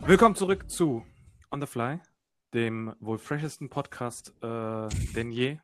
Willkommen 0.00 0.34
zurück 0.34 0.70
zu 0.70 1.04
On 1.50 1.60
the 1.60 1.66
Fly, 1.66 2.00
dem 2.54 2.94
wohl 3.00 3.18
freshesten 3.18 3.68
Podcast 3.68 4.32
äh, 4.42 4.88
denn 5.14 5.30
je. 5.30 5.58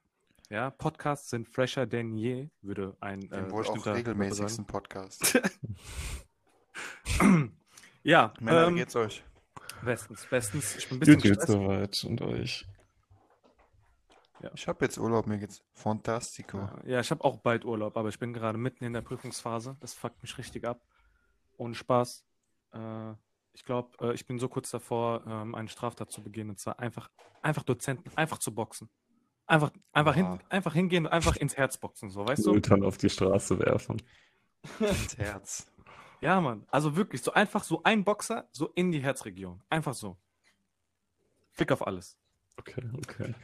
Ja, 0.50 0.70
Podcasts 0.70 1.30
sind 1.30 1.48
fresher 1.48 1.86
denn 1.86 2.14
je, 2.14 2.48
würde 2.62 2.96
ein 3.00 3.22
äh, 3.32 3.50
wohl 3.50 3.66
auch 3.66 3.86
regelmäßigsten 3.86 4.66
Podcast. 4.66 5.40
Ja, 8.02 8.32
Männer, 8.38 8.66
wie 8.66 8.70
ähm, 8.70 8.76
geht's 8.76 8.94
euch? 8.94 9.24
bestens, 9.82 10.26
bestens. 10.30 10.76
Ich 10.76 10.88
bin 10.88 10.98
ein 10.98 11.00
bisschen 11.00 11.14
Gut 11.14 11.22
geht's 11.24 11.38
gestresst. 11.38 11.58
soweit 11.58 12.04
und 12.04 12.22
euch. 12.22 12.66
Ich 14.54 14.68
habe 14.68 14.84
jetzt 14.84 14.98
Urlaub, 14.98 15.26
mir 15.26 15.38
geht's 15.38 15.62
fantastico. 15.72 16.68
Ja, 16.84 17.00
ich 17.00 17.10
habe 17.10 17.24
auch 17.24 17.38
bald 17.38 17.64
Urlaub, 17.64 17.96
aber 17.96 18.08
ich 18.08 18.18
bin 18.18 18.32
gerade 18.32 18.58
mitten 18.58 18.84
in 18.84 18.92
der 18.92 19.02
Prüfungsphase. 19.02 19.76
Das 19.80 19.94
fuckt 19.94 20.22
mich 20.22 20.36
richtig 20.38 20.64
ab. 20.64 20.80
Ohne 21.56 21.74
Spaß. 21.74 22.24
Äh, 22.72 23.12
ich 23.52 23.64
glaube, 23.64 23.96
äh, 24.00 24.14
ich 24.14 24.26
bin 24.26 24.38
so 24.38 24.48
kurz 24.48 24.70
davor, 24.70 25.24
ähm, 25.26 25.54
eine 25.54 25.68
Straftat 25.68 26.10
zu 26.10 26.22
begehen, 26.22 26.50
und 26.50 26.58
zwar 26.58 26.78
einfach, 26.78 27.10
einfach 27.42 27.62
Dozenten, 27.62 28.10
einfach 28.16 28.38
zu 28.38 28.54
boxen. 28.54 28.90
Einfach, 29.46 29.70
einfach, 29.92 30.14
hin, 30.14 30.40
einfach 30.48 30.74
hingehen 30.74 31.06
und 31.06 31.12
einfach 31.12 31.36
ins 31.36 31.56
Herz 31.56 31.78
boxen, 31.78 32.10
so, 32.10 32.26
weißt 32.26 32.44
du? 32.44 32.52
Ultern 32.52 32.82
auf 32.82 32.98
die 32.98 33.08
Straße 33.08 33.58
werfen. 33.58 34.02
Ins 34.80 35.16
Herz. 35.16 35.66
Ja, 36.20 36.40
Mann. 36.40 36.66
Also 36.70 36.96
wirklich, 36.96 37.22
so 37.22 37.32
einfach 37.32 37.62
so 37.62 37.82
ein 37.84 38.04
Boxer, 38.04 38.48
so 38.50 38.68
in 38.74 38.90
die 38.90 39.00
Herzregion. 39.00 39.62
Einfach 39.70 39.94
so. 39.94 40.16
Fick 41.52 41.70
auf 41.72 41.86
alles. 41.86 42.18
Okay, 42.58 42.82
okay. 42.98 43.34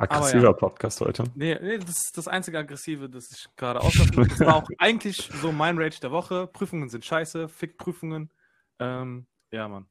Aggressiver 0.00 0.54
Podcast 0.54 1.00
heute. 1.02 1.24
Nee, 1.34 1.58
nee, 1.60 1.78
das 1.78 1.90
ist 1.90 2.16
das 2.16 2.26
einzige 2.26 2.58
Aggressive, 2.58 3.10
das 3.10 3.30
ich 3.30 3.46
gerade 3.56 3.80
auslassen 3.80 4.16
will. 4.16 4.28
Das 4.28 4.40
war 4.40 4.56
auch 4.56 4.68
eigentlich 4.78 5.30
so 5.42 5.52
mein 5.52 5.76
Rage 5.76 6.00
der 6.00 6.10
Woche. 6.10 6.46
Prüfungen 6.46 6.88
sind 6.88 7.04
scheiße, 7.04 7.48
fick 7.48 7.76
Prüfungen. 7.76 8.32
Ähm, 8.78 9.26
ja, 9.50 9.68
Mann. 9.68 9.86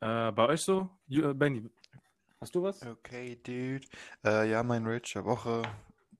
Äh, 0.00 0.32
bei 0.32 0.48
euch 0.48 0.62
so? 0.62 0.88
Äh, 1.10 1.34
Benny, 1.34 1.68
hast 2.40 2.54
du 2.54 2.62
was? 2.62 2.82
Okay, 2.82 3.38
dude. 3.44 3.86
Äh, 4.24 4.50
ja, 4.50 4.62
mein 4.62 4.86
Rage 4.86 5.12
der 5.14 5.26
Woche, 5.26 5.62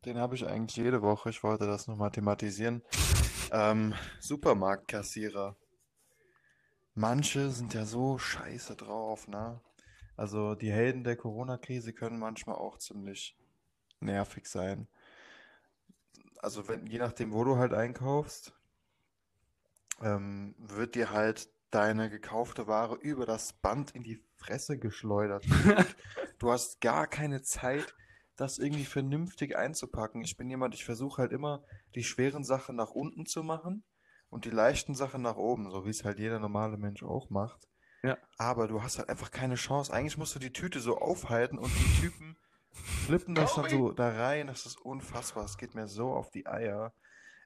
den 0.05 0.19
habe 0.19 0.35
ich 0.35 0.47
eigentlich 0.47 0.77
jede 0.77 1.01
Woche. 1.01 1.31
Ich 1.31 1.43
wollte 1.43 1.67
das 1.67 1.87
nochmal 1.87 2.11
thematisieren. 2.11 2.83
Ähm, 3.53 3.95
Supermarktkassierer. 4.21 5.57
Manche 6.95 7.51
sind 7.51 7.73
ja 7.73 7.87
so 7.87 8.19
scheiße 8.19 8.77
drauf, 8.77 9.29
ne? 9.29 9.61
Also 10.17 10.55
die 10.55 10.73
Helden 10.73 11.05
der 11.05 11.17
Corona-Krise 11.17 11.93
können 11.93 12.19
manchmal 12.19 12.57
auch 12.57 12.79
ziemlich 12.79 13.37
nervig 14.01 14.47
sein. 14.47 14.89
Also 16.39 16.69
wenn, 16.69 16.87
je 16.87 16.99
nachdem, 16.99 17.33
wo 17.33 17.45
du 17.45 17.57
halt 17.57 17.75
einkaufst, 17.75 18.55
ähm, 20.03 20.55
wird 20.59 20.95
dir 20.95 21.11
halt 21.11 21.51
deine 21.71 22.09
gekaufte 22.09 22.67
Ware 22.67 22.97
über 22.97 23.27
das 23.27 23.53
Band 23.53 23.91
in 23.91 24.03
die 24.03 24.23
Fresse 24.37 24.79
geschleudert. 24.79 25.45
Du 26.39 26.53
hast 26.53 26.83
gar 26.83 27.07
keine 27.07 27.41
Zeit, 27.41 27.95
das 28.37 28.59
irgendwie 28.59 28.85
vernünftig 28.85 29.57
einzupacken. 29.57 30.21
Ich 30.21 30.37
bin 30.37 30.51
jemand, 30.51 30.75
ich 30.75 30.85
versuche 30.85 31.23
halt 31.23 31.33
immer, 31.33 31.65
die 31.95 32.05
schweren 32.05 32.45
Sachen 32.45 32.77
nach 32.77 32.91
unten 32.91 33.25
zu 33.25 33.43
machen 33.43 33.85
und 34.29 34.45
die 34.45 34.51
leichten 34.51 34.95
Sachen 34.95 35.23
nach 35.23 35.37
oben, 35.37 35.71
so 35.71 35.87
wie 35.87 35.91
es 35.91 36.05
halt 36.05 36.19
jeder 36.19 36.39
normale 36.39 36.77
Mensch 36.77 37.03
auch 37.03 37.31
macht. 37.31 37.69
Ja. 38.07 38.19
Aber 38.39 38.69
du 38.69 38.83
hast 38.83 38.99
halt 38.99 39.09
einfach 39.09 39.31
keine 39.31 39.57
Chance. 39.57 39.93
Eigentlich 39.93 40.19
musst 40.19 40.35
du 40.35 40.39
die 40.39 40.53
Tüte 40.53 40.81
so 40.81 40.99
aufhalten 40.99 41.59
und 41.59 41.71
die 41.71 42.01
Typen 42.01 42.37
flippen 42.71 43.35
das 43.35 43.55
dann 43.55 43.69
so 43.69 43.93
da 43.93 44.11
rein. 44.11 44.47
Das 44.47 44.67
ist 44.67 44.81
unfassbar. 44.81 45.45
Es 45.45 45.59
geht 45.59 45.75
mir 45.75 45.89
so 45.89 46.11
auf 46.11 46.31
die 46.31 46.47
Eier. 46.47 46.93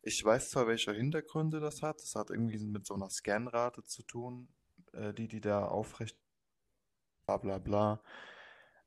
Ich 0.03 0.25
weiß 0.25 0.51
zwar, 0.51 0.67
welche 0.67 0.93
Hintergründe 0.93 1.61
das 1.61 1.83
hat. 1.83 2.03
Das 2.03 2.15
hat 2.15 2.31
irgendwie 2.31 2.59
mit 2.59 2.87
so 2.87 2.95
einer 2.95 3.11
Scanrate 3.11 3.85
zu 3.85 4.03
tun, 4.03 4.49
äh, 4.93 5.13
die 5.13 5.29
die 5.29 5.41
da 5.41 5.67
aufrecht, 5.67 6.17
bla 7.27 7.37
bla 7.37 7.59
bla. 7.59 8.01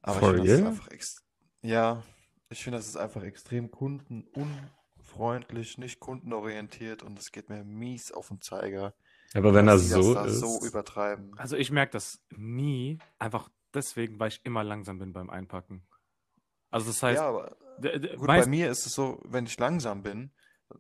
Aber 0.01 0.19
For 0.19 0.35
ich 0.35 0.41
finde, 0.41 0.51
das 0.51 0.67
einfach 0.67 0.89
ex 0.89 1.23
ja, 1.62 2.03
ich 2.50 2.63
finde, 2.63 2.78
das 2.78 2.88
ist 2.88 2.97
einfach 2.97 3.23
extrem 3.23 3.72
kundenunfreundlich, 3.72 5.78
nicht 5.78 6.01
kundenorientiert 6.01 7.01
und 7.01 7.17
es 7.17 7.31
geht 7.31 7.50
mir 7.50 7.63
mies 7.63 8.12
auf 8.12 8.28
den 8.28 8.41
Zeiger, 8.41 8.94
Aber 9.33 9.53
wenn 9.53 9.66
die 9.66 9.77
so 9.77 10.13
das 10.13 10.33
ist. 10.33 10.39
so 10.39 10.66
übertreiben. 10.66 11.31
Also 11.38 11.55
ich 11.57 11.71
merke 11.71 11.94
das 11.94 12.21
nie, 12.35 12.99
einfach 13.19 13.49
deswegen, 13.73 14.19
weil 14.19 14.29
ich 14.29 14.41
immer 14.44 14.63
langsam 14.63 14.99
bin 14.99 15.13
beim 15.13 15.29
Einpacken. 15.29 15.88
Also 16.69 16.88
das 16.88 17.01
heißt, 17.01 17.19
Ja, 17.19 17.27
aber 17.29 17.55
gut, 18.17 18.27
bei 18.27 18.45
mir 18.45 18.69
ist 18.69 18.85
es 18.85 18.94
so, 18.94 19.21
wenn 19.25 19.45
ich 19.45 19.59
langsam 19.59 20.03
bin, 20.03 20.31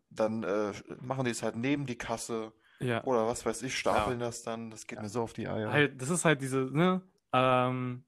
dann 0.09 0.43
äh, 0.43 0.73
machen 1.01 1.25
die 1.25 1.31
es 1.31 1.43
halt 1.43 1.55
neben 1.55 1.85
die 1.85 1.97
Kasse 1.97 2.53
ja, 2.79 3.03
oder 3.03 3.27
was 3.27 3.45
weiß 3.45 3.61
ich, 3.63 3.77
stapeln 3.77 4.19
das 4.19 4.43
dann. 4.43 4.69
Das 4.69 4.87
geht 4.87 5.01
mir 5.01 5.09
so 5.09 5.21
auf 5.21 5.33
die 5.33 5.47
Eier. 5.47 5.71
halt, 5.71 6.01
das 6.01 6.09
ist 6.09 6.25
halt 6.25 6.41
diese, 6.41 6.69
ne, 6.71 7.01
ähm, 7.31 8.03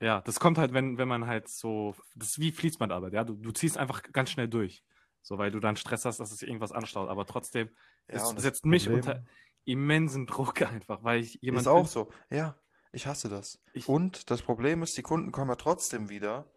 ja, 0.00 0.20
das 0.22 0.38
kommt 0.38 0.58
halt, 0.58 0.72
wenn, 0.72 0.96
wenn 0.96 1.08
man 1.08 1.26
halt 1.26 1.48
so, 1.48 1.94
das 2.14 2.30
ist 2.30 2.38
wie 2.38 2.52
Fließbandarbeit, 2.52 3.12
ja, 3.12 3.24
du, 3.24 3.34
du 3.34 3.50
ziehst 3.50 3.76
einfach 3.76 4.02
ganz 4.12 4.30
schnell 4.30 4.48
durch, 4.48 4.84
so, 5.22 5.38
weil 5.38 5.50
du 5.50 5.60
dann 5.60 5.76
Stress 5.76 6.04
hast, 6.04 6.20
dass 6.20 6.32
es 6.32 6.42
irgendwas 6.42 6.72
anstaut, 6.72 7.08
aber 7.08 7.26
trotzdem, 7.26 7.68
Ja, 8.08 8.16
es 8.16 8.28
setzt 8.42 8.64
mich 8.64 8.88
unter 8.88 9.24
immensen 9.68 10.26
Druck 10.26 10.62
einfach, 10.62 11.02
weil 11.04 11.20
ich 11.20 11.38
jemand 11.42 11.62
Ist 11.62 11.68
auch 11.68 11.82
bin- 11.82 11.86
so. 11.88 12.10
Ja, 12.30 12.56
ich 12.92 13.06
hasse 13.06 13.28
das. 13.28 13.60
Ich- 13.72 13.88
Und 13.88 14.30
das 14.30 14.42
Problem 14.42 14.82
ist, 14.82 14.96
die 14.96 15.02
Kunden 15.02 15.32
kommen 15.32 15.50
ja 15.50 15.56
trotzdem 15.56 16.08
wieder, 16.08 16.50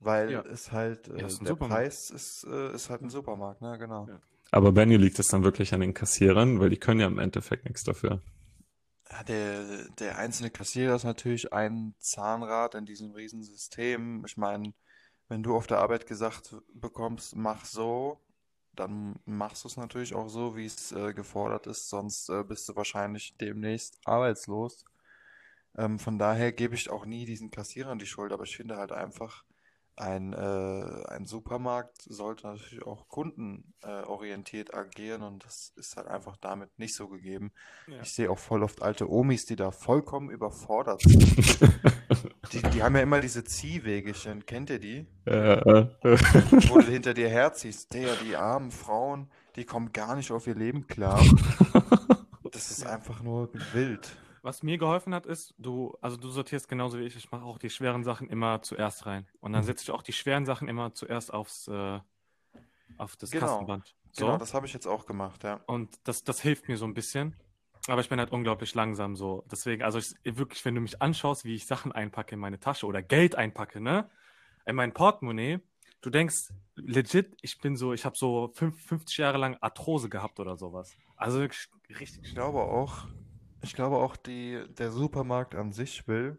weil 0.00 0.30
Ja. 0.32 0.40
es 0.42 0.72
halt, 0.72 1.08
äh, 1.08 1.20
Ja, 1.20 1.26
ist 1.26 1.40
ein 1.40 1.44
der 1.44 1.54
Supermarkt. 1.54 1.82
Preis 1.84 2.10
ist, 2.10 2.44
äh, 2.44 2.74
ist 2.74 2.90
halt 2.90 3.02
ein 3.02 3.10
Supermarkt, 3.10 3.62
ne, 3.62 3.78
genau. 3.78 4.06
Ja. 4.08 4.20
Aber 4.50 4.72
Benny 4.72 4.96
liegt 4.96 5.18
es 5.18 5.28
dann 5.28 5.42
wirklich 5.44 5.74
an 5.74 5.80
den 5.80 5.94
Kassierern, 5.94 6.60
weil 6.60 6.70
die 6.70 6.76
können 6.78 7.00
ja 7.00 7.06
im 7.06 7.18
Endeffekt 7.18 7.64
nichts 7.64 7.82
dafür. 7.84 8.22
Ja, 9.10 9.22
der, 9.24 9.88
der 9.98 10.18
einzelne 10.18 10.50
Kassierer 10.50 10.94
ist 10.96 11.04
natürlich 11.04 11.52
ein 11.52 11.94
Zahnrad 11.98 12.74
in 12.74 12.86
diesem 12.86 13.10
Riesensystem. 13.12 14.24
Ich 14.26 14.36
meine, 14.36 14.72
wenn 15.28 15.42
du 15.42 15.54
auf 15.56 15.66
der 15.66 15.78
Arbeit 15.78 16.06
gesagt 16.06 16.56
bekommst, 16.72 17.36
mach 17.36 17.64
so, 17.64 18.20
dann 18.76 19.16
machst 19.26 19.64
du 19.64 19.68
es 19.68 19.76
natürlich 19.76 20.14
auch 20.14 20.28
so, 20.28 20.56
wie 20.56 20.66
es 20.66 20.92
äh, 20.92 21.12
gefordert 21.14 21.66
ist, 21.66 21.88
sonst 21.88 22.28
äh, 22.30 22.44
bist 22.44 22.68
du 22.68 22.76
wahrscheinlich 22.76 23.36
demnächst 23.38 24.00
arbeitslos. 24.04 24.84
Ähm, 25.76 25.98
von 25.98 26.18
daher 26.18 26.52
gebe 26.52 26.74
ich 26.74 26.90
auch 26.90 27.06
nie 27.06 27.26
diesen 27.26 27.50
Kassierern 27.50 27.98
die 27.98 28.06
Schuld, 28.06 28.32
aber 28.32 28.44
ich 28.44 28.56
finde 28.56 28.76
halt 28.76 28.92
einfach, 28.92 29.44
ein, 29.96 30.32
äh, 30.32 31.04
ein 31.08 31.24
Supermarkt 31.24 32.02
sollte 32.02 32.46
natürlich 32.48 32.84
auch 32.84 33.08
kundenorientiert 33.08 34.74
agieren 34.74 35.22
und 35.22 35.44
das 35.44 35.72
ist 35.76 35.96
halt 35.96 36.08
einfach 36.08 36.36
damit 36.36 36.76
nicht 36.78 36.94
so 36.94 37.08
gegeben. 37.08 37.52
Ja. 37.86 38.00
Ich 38.02 38.12
sehe 38.12 38.30
auch 38.30 38.38
voll 38.38 38.62
oft 38.62 38.82
alte 38.82 39.10
Omis, 39.10 39.46
die 39.46 39.56
da 39.56 39.70
vollkommen 39.70 40.30
überfordert 40.30 41.02
sind. 41.06 41.60
Die, 42.52 42.62
die 42.62 42.82
haben 42.82 42.96
ja 42.96 43.02
immer 43.02 43.20
diese 43.20 43.44
Ziehwegechen, 43.44 44.46
kennt 44.46 44.70
ihr 44.70 44.80
die? 44.80 45.06
Äh, 45.26 45.60
Wo 46.68 46.78
du 46.78 46.86
hinter 46.86 47.14
dir 47.14 47.28
herziehst. 47.28 47.92
Der, 47.94 48.14
die 48.16 48.36
armen 48.36 48.70
Frauen, 48.70 49.30
die 49.56 49.64
kommen 49.64 49.92
gar 49.92 50.16
nicht 50.16 50.32
auf 50.32 50.46
ihr 50.46 50.54
Leben 50.54 50.86
klar. 50.86 51.24
Das 52.50 52.70
ist 52.70 52.86
einfach 52.86 53.22
nur 53.22 53.50
wild. 53.72 54.16
Was 54.44 54.62
mir 54.62 54.76
geholfen 54.76 55.14
hat, 55.14 55.24
ist, 55.24 55.54
du, 55.56 55.96
also 56.02 56.18
du 56.18 56.28
sortierst 56.28 56.68
genauso 56.68 56.98
wie 56.98 57.04
ich, 57.04 57.16
ich 57.16 57.30
mache 57.30 57.44
auch 57.44 57.56
die 57.56 57.70
schweren 57.70 58.04
Sachen 58.04 58.28
immer 58.28 58.60
zuerst 58.60 59.06
rein. 59.06 59.26
Und 59.40 59.54
dann 59.54 59.62
Mhm. 59.62 59.66
setze 59.68 59.84
ich 59.84 59.90
auch 59.90 60.02
die 60.02 60.12
schweren 60.12 60.44
Sachen 60.44 60.68
immer 60.68 60.92
zuerst 60.92 61.32
aufs, 61.32 61.66
äh, 61.66 61.98
auf 62.98 63.16
das 63.16 63.30
Genau. 63.30 63.46
Kassenband. 63.46 63.96
So. 64.12 64.26
Genau, 64.26 64.36
das 64.36 64.52
habe 64.52 64.66
ich 64.66 64.74
jetzt 64.74 64.86
auch 64.86 65.06
gemacht, 65.06 65.42
ja. 65.44 65.62
Und 65.66 65.98
das, 66.04 66.24
das 66.24 66.42
hilft 66.42 66.68
mir 66.68 66.76
so 66.76 66.84
ein 66.84 66.92
bisschen. 66.92 67.34
Aber 67.86 68.02
ich 68.02 68.10
bin 68.10 68.18
halt 68.18 68.32
unglaublich 68.32 68.74
langsam 68.74 69.16
so. 69.16 69.46
Deswegen, 69.50 69.82
also 69.82 69.98
ich, 69.98 70.14
wirklich, 70.24 70.62
wenn 70.66 70.74
du 70.74 70.82
mich 70.82 71.00
anschaust, 71.00 71.46
wie 71.46 71.54
ich 71.54 71.64
Sachen 71.66 71.92
einpacke 71.92 72.34
in 72.34 72.38
meine 72.40 72.60
Tasche 72.60 72.84
oder 72.84 73.02
Geld 73.02 73.36
einpacke, 73.36 73.80
ne? 73.80 74.10
In 74.66 74.76
mein 74.76 74.92
Portemonnaie, 74.92 75.60
du 76.02 76.10
denkst 76.10 76.50
legit, 76.76 77.34
ich 77.40 77.58
bin 77.60 77.76
so, 77.76 77.94
ich 77.94 78.04
habe 78.04 78.16
so 78.18 78.50
fünf, 78.54 78.78
50 78.86 79.16
Jahre 79.16 79.38
lang 79.38 79.56
Arthrose 79.62 80.10
gehabt 80.10 80.38
oder 80.38 80.58
sowas. 80.58 80.94
Also 81.16 81.40
wirklich 81.40 81.66
richtig 81.98 82.28
Ich 82.28 82.34
glaube 82.34 82.60
auch, 82.60 83.06
ich 83.64 83.74
glaube 83.74 83.96
auch, 83.98 84.16
die, 84.16 84.64
der 84.78 84.92
Supermarkt 84.92 85.54
an 85.56 85.72
sich 85.72 86.06
will, 86.08 86.38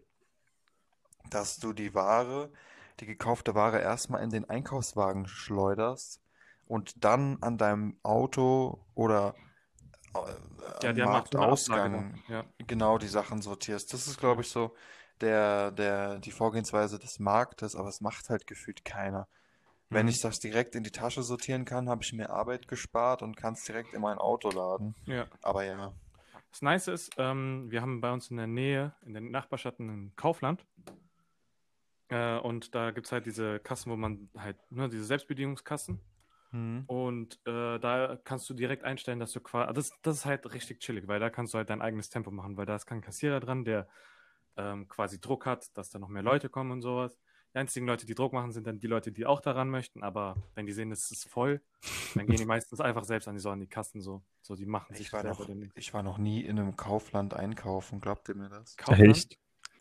dass 1.29 1.57
du 1.57 1.73
die 1.73 1.93
Ware, 1.93 2.51
die 2.99 3.05
gekaufte 3.05 3.55
Ware 3.55 3.79
erstmal 3.79 4.23
in 4.23 4.29
den 4.29 4.49
Einkaufswagen 4.49 5.27
schleuderst 5.27 6.21
und 6.67 7.03
dann 7.03 7.37
an 7.41 7.57
deinem 7.57 7.97
Auto 8.03 8.79
oder 8.95 9.35
äh, 10.13 10.19
Ja, 10.81 10.89
am 10.89 10.95
der 10.95 11.05
Marktausgang. 11.05 12.21
Ja. 12.29 12.45
genau 12.67 12.97
die 12.97 13.07
Sachen 13.07 13.41
sortierst. 13.41 13.93
Das 13.93 14.07
ist, 14.07 14.19
glaube 14.19 14.41
ich, 14.41 14.49
so 14.49 14.75
der, 15.21 15.71
der, 15.71 16.19
die 16.19 16.31
Vorgehensweise 16.31 16.99
des 16.99 17.19
Marktes, 17.19 17.75
aber 17.75 17.89
es 17.89 18.01
macht 18.01 18.29
halt 18.29 18.47
gefühlt 18.47 18.85
keiner. 18.85 19.27
Wenn 19.91 20.07
Mhm. 20.07 20.09
ich 20.09 20.21
das 20.21 20.39
direkt 20.39 20.75
in 20.75 20.83
die 20.83 20.91
Tasche 20.91 21.23
sortieren 21.23 21.65
kann, 21.65 21.89
habe 21.89 22.03
ich 22.03 22.13
mir 22.13 22.29
Arbeit 22.31 22.67
gespart 22.67 23.21
und 23.21 23.37
kann 23.37 23.53
es 23.55 23.63
direkt 23.65 23.93
in 23.93 24.01
mein 24.01 24.17
Auto 24.19 24.49
laden. 24.51 24.95
ja. 25.05 25.27
Aber 25.41 25.63
ja, 25.65 25.93
Das 26.55 26.61
Nice 26.61 26.87
ist, 26.87 27.11
ähm, 27.17 27.69
wir 27.69 27.81
haben 27.81 27.99
bei 27.99 28.13
uns 28.13 28.31
in 28.31 28.37
der 28.37 28.47
Nähe, 28.47 28.93
in 29.05 29.11
der 29.11 29.21
Nachbarschaft 29.21 29.77
ein 29.81 30.13
Kaufland. 30.15 30.65
Äh, 32.07 32.37
und 32.37 32.73
da 32.73 32.91
gibt 32.91 33.07
es 33.07 33.11
halt 33.11 33.25
diese 33.25 33.59
Kassen, 33.59 33.91
wo 33.91 33.97
man 33.97 34.29
halt, 34.37 34.55
ne, 34.71 34.87
diese 34.87 35.03
Selbstbedienungskassen. 35.03 35.99
Mhm. 36.51 36.85
Und 36.87 37.41
äh, 37.45 37.77
da 37.77 38.17
kannst 38.23 38.49
du 38.49 38.53
direkt 38.53 38.85
einstellen, 38.85 39.19
dass 39.19 39.33
du 39.33 39.41
quasi. 39.41 39.73
Das, 39.73 39.91
das 40.01 40.19
ist 40.19 40.25
halt 40.25 40.53
richtig 40.53 40.79
chillig, 40.79 41.09
weil 41.09 41.19
da 41.19 41.29
kannst 41.29 41.53
du 41.53 41.57
halt 41.57 41.69
dein 41.69 41.81
eigenes 41.81 42.09
Tempo 42.09 42.31
machen, 42.31 42.55
weil 42.55 42.65
da 42.65 42.77
ist 42.77 42.85
kein 42.85 43.01
Kassierer 43.01 43.41
dran, 43.41 43.65
der 43.65 43.89
ähm, 44.55 44.87
quasi 44.87 45.19
Druck 45.19 45.45
hat, 45.45 45.77
dass 45.77 45.89
da 45.89 45.99
noch 45.99 46.07
mehr 46.07 46.23
Leute 46.23 46.47
kommen 46.47 46.71
und 46.71 46.81
sowas. 46.81 47.19
Die 47.55 47.59
einzigen 47.59 47.87
Leute, 47.87 48.05
die 48.05 48.15
Druck 48.15 48.33
machen, 48.33 48.51
sind 48.51 48.67
dann 48.67 48.79
die 48.79 48.87
Leute, 48.87 49.13
die 49.13 49.25
auch 49.25 49.39
daran 49.39 49.69
möchten, 49.69 50.03
aber 50.03 50.35
wenn 50.55 50.65
die 50.65 50.73
sehen, 50.73 50.91
es 50.91 51.09
ist 51.09 51.29
voll, 51.29 51.61
dann 52.13 52.27
gehen 52.27 52.35
die 52.35 52.45
meistens 52.45 52.81
einfach 52.81 53.05
selbst 53.05 53.29
an 53.29 53.35
die, 53.35 53.39
so 53.39 53.49
an 53.49 53.61
die 53.61 53.67
Kassen 53.67 54.01
so. 54.01 54.21
So, 54.41 54.55
die 54.55 54.65
machen 54.65 54.93
sich 54.93 55.07
Ich 55.07 55.13
war, 55.13 55.21
selber 55.21 55.55
noch, 55.55 55.65
ich 55.75 55.93
war 55.93 56.03
noch 56.03 56.17
nie 56.17 56.41
in 56.41 56.59
einem 56.59 56.75
Kaufland 56.75 57.33
einkaufen, 57.33 58.01
glaubt 58.01 58.27
ihr 58.27 58.35
mir 58.35 58.49
das? 58.49 58.75
Kaufland? 58.75 59.09
Echt? 59.09 59.39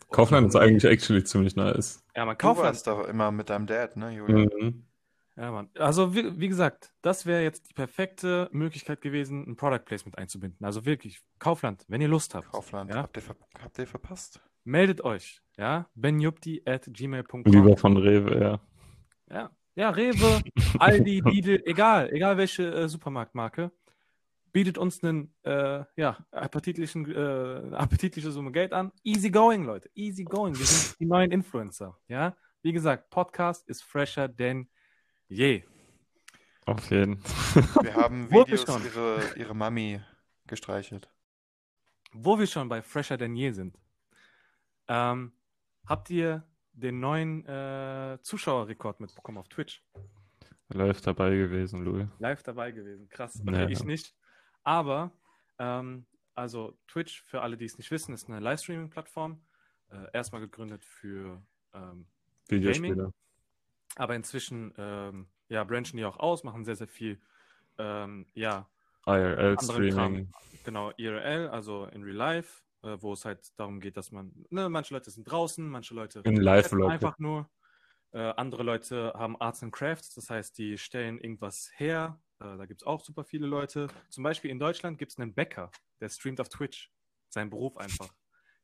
Kaufland 0.09 0.47
ist 0.47 0.55
eigentlich 0.55 0.85
actually 0.85 1.25
ziemlich 1.25 1.57
nice. 1.57 2.05
Ja, 2.15 2.25
man 2.25 2.37
Du 2.37 2.43
Kaufland. 2.43 2.69
warst 2.69 2.87
doch 2.87 3.09
immer 3.09 3.33
mit 3.33 3.51
deinem 3.51 3.67
Dad, 3.67 3.97
ne, 3.97 4.13
Julian? 4.13 4.49
Mhm. 4.61 4.85
Ja, 5.35 5.51
Mann. 5.51 5.69
Also, 5.77 6.15
wie, 6.15 6.39
wie 6.39 6.47
gesagt, 6.47 6.93
das 7.03 7.27
wäre 7.27 7.43
jetzt 7.43 7.69
die 7.71 7.75
perfekte 7.75 8.49
Möglichkeit 8.53 9.01
gewesen, 9.01 9.49
ein 9.49 9.57
Product 9.57 9.81
Placement 9.85 10.17
einzubinden. 10.17 10.65
Also 10.65 10.85
wirklich, 10.87 11.21
Kaufland, 11.41 11.85
wenn 11.89 12.01
ihr 12.01 12.07
Lust 12.07 12.37
habt, 12.37 12.53
Kaufland, 12.53 12.91
Ja? 12.93 12.99
habt, 12.99 13.17
ihr 13.17 13.23
habt 13.61 13.79
ihr 13.81 13.87
verpasst? 13.89 14.41
Meldet 14.65 15.03
euch. 15.03 15.41
Ja, 15.57 15.89
benjupti 15.95 16.63
at 16.67 16.89
gmail.com. 16.93 17.45
Lieber 17.45 17.77
von 17.77 17.97
Rewe, 17.97 18.41
ja. 18.41 18.61
Ja, 19.31 19.51
ja 19.77 19.91
Rewe, 19.91 20.43
Aldi, 20.79 21.23
Lidl, 21.25 21.63
egal, 21.65 22.13
egal 22.13 22.37
welche 22.37 22.75
äh, 22.75 22.89
Supermarktmarke, 22.89 23.71
bietet 24.53 24.79
uns 24.79 25.03
einen, 25.05 25.33
äh, 25.43 25.85
ja, 25.97 26.19
appetitlichen, 26.33 27.11
äh, 27.11 27.75
appetitliche 27.75 28.33
Summe 28.33 28.53
Geld 28.53 28.73
an. 28.73 28.91
Easy 29.05 29.31
going, 29.31 29.65
Leute, 29.65 29.91
easy 29.95 30.25
going. 30.25 30.59
Wir 30.59 30.67
sind 30.67 30.99
die 30.99 31.07
neuen 31.07 31.31
Influencer. 31.31 31.97
Ja, 32.09 32.37
wie 32.63 32.73
gesagt, 32.73 33.11
Podcast 33.11 33.69
ist 33.69 33.83
fresher 33.85 34.29
denn 34.29 34.69
je. 35.29 35.63
Auf 36.67 36.91
jeden. 36.91 37.23
Wir 37.83 37.95
haben 37.95 38.31
Videos 38.31 38.63
schon. 38.63 38.83
ihre, 38.85 39.21
ihre 39.37 39.55
Mami 39.55 40.01
gestreichelt. 40.47 41.11
Wo 42.13 42.39
wir 42.39 42.47
schon 42.47 42.69
bei 42.69 42.81
fresher 42.81 43.17
denn 43.17 43.37
je 43.37 43.51
sind, 43.51 43.77
ähm, 44.89 45.33
habt 45.87 46.11
ihr 46.11 46.47
den 46.73 47.01
neuen 47.01 47.47
äh, 47.47 48.19
Zuschauerrekord 48.23 49.01
mitbekommen 49.01 49.39
auf 49.39 49.49
Twitch? 49.49 49.83
Live 50.69 51.01
dabei 51.03 51.37
gewesen, 51.37 51.85
Louis. 51.85 52.09
live 52.19 52.43
dabei 52.43 52.73
gewesen. 52.73 53.09
Krass. 53.09 53.41
Ja. 53.47 53.69
Ich 53.69 53.85
nicht. 53.85 54.15
Aber, 54.63 55.13
ähm, 55.59 56.07
also 56.35 56.77
Twitch, 56.89 57.23
für 57.23 57.43
alle, 57.43 57.57
die 57.57 57.67
es 57.67 57.79
nicht 57.79 57.91
wissen, 57.91 58.13
ist 58.15 58.29
eine 58.29 58.41
Livestreaming-Plattform. 58.41 59.41
Äh, 59.91 60.07
erstmal 60.13 60.41
gegründet 60.41 60.85
für, 60.85 61.41
ähm, 61.75 62.07
Videospiele. 62.49 63.13
aber 63.97 64.17
inzwischen, 64.17 64.73
ähm, 64.77 65.29
ja, 65.49 65.63
branchen 65.65 65.97
die 65.97 66.05
auch 66.05 66.19
aus, 66.19 66.43
machen 66.43 66.65
sehr, 66.65 66.77
sehr 66.77 66.89
viel, 66.89 67.21
ähm, 67.79 68.27
ja, 68.35 68.69
IRL-Streaming. 69.07 70.33
genau, 70.65 70.91
IRL, 70.97 71.49
also 71.49 71.85
in 71.87 72.03
Real 72.03 72.17
Life, 72.17 72.64
äh, 72.85 73.01
wo 73.01 73.13
es 73.15 73.25
halt 73.25 73.53
darum 73.57 73.81
geht, 73.81 73.97
dass 73.97 74.13
man, 74.13 74.33
ne, 74.51 74.69
manche 74.69 74.95
Leute 74.95 75.11
sind 75.11 75.25
draußen, 75.25 75.67
manche 75.69 75.95
Leute 75.95 76.21
In 76.25 76.37
Live-Vlog. 76.37 76.91
einfach 76.91 77.19
nur. 77.19 77.51
Äh, 78.13 78.33
andere 78.37 78.63
Leute 78.63 79.13
haben 79.17 79.41
Arts 79.41 79.63
and 79.63 79.73
Crafts, 79.73 80.15
das 80.15 80.31
heißt, 80.31 80.57
die 80.59 80.79
stellen 80.79 81.19
irgendwas 81.19 81.71
her. 81.77 82.21
Äh, 82.41 82.57
da 82.57 82.67
gibt 82.67 82.83
es 82.83 82.87
auch 82.87 83.01
super 83.01 83.25
viele 83.25 83.47
Leute. 83.47 83.89
Zum 84.11 84.23
Beispiel 84.23 84.51
in 84.51 84.59
Deutschland 84.59 84.99
gibt 84.99 85.13
es 85.13 85.19
einen 85.19 85.35
Bäcker, 85.35 85.71
der 86.01 86.09
streamt 86.09 86.41
auf 86.41 86.49
Twitch. 86.49 86.93
Sein 87.29 87.51
Beruf 87.51 87.77
einfach. 87.77 88.15